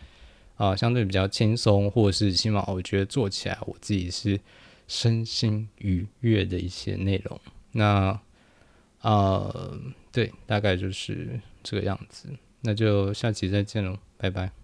[0.56, 4.40] 啊相对比较轻松，或者是起码我觉得做起来我自己是
[4.88, 7.42] 身心愉悦的一些内容。
[7.72, 8.20] 那
[9.00, 9.52] 啊，
[10.12, 12.30] 对，大概就是这个样子。
[12.64, 14.63] 那就下期再见喽，拜拜。